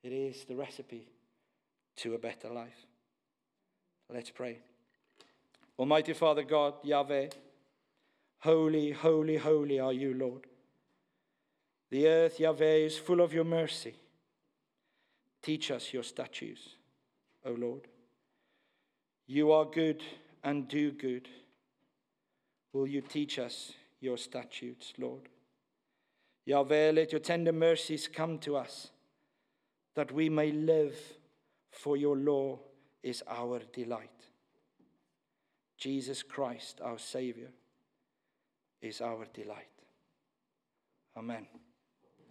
it 0.03 0.13
is 0.13 0.45
the 0.45 0.57
recipe 0.57 1.13
to 1.97 2.15
a 2.15 2.19
better 2.19 2.49
life. 2.49 2.87
Let's 4.09 4.31
pray. 4.31 4.61
Almighty 5.81 6.13
Father 6.13 6.43
God, 6.43 6.75
Yahweh, 6.83 7.29
holy, 8.41 8.91
holy, 8.91 9.39
holy 9.39 9.81
are 9.81 9.95
you, 9.95 10.13
Lord. 10.13 10.47
The 11.89 12.07
earth, 12.07 12.39
Yahweh, 12.39 12.85
is 12.85 12.99
full 12.99 13.23
of 13.23 13.33
your 13.33 13.45
mercy. 13.45 13.95
Teach 15.41 15.71
us 15.71 15.95
your 15.95 16.03
statutes, 16.03 16.77
O 17.47 17.53
Lord. 17.53 17.89
You 19.27 19.53
are 19.53 19.65
good 19.65 20.03
and 20.45 20.69
do 20.69 20.93
good. 20.93 21.31
Will 22.75 22.87
you 22.87 23.01
teach 23.01 23.39
us 23.39 23.73
your 24.01 24.19
statutes, 24.19 24.93
Lord? 24.99 25.31
Yahweh, 26.45 26.91
let 26.91 27.11
your 27.11 27.23
tender 27.23 27.53
mercies 27.53 28.07
come 28.07 28.37
to 28.41 28.55
us, 28.55 28.91
that 29.95 30.13
we 30.13 30.29
may 30.29 30.53
live, 30.53 30.95
for 31.71 31.97
your 31.97 32.19
law 32.19 32.59
is 33.03 33.23
our 33.27 33.61
delight. 33.73 34.30
Jesus 35.81 36.23
Christ, 36.23 36.81
our 36.85 36.99
Savior, 36.99 37.51
is 38.83 39.01
our 39.01 39.27
delight. 39.33 39.67
Amen. 41.17 41.47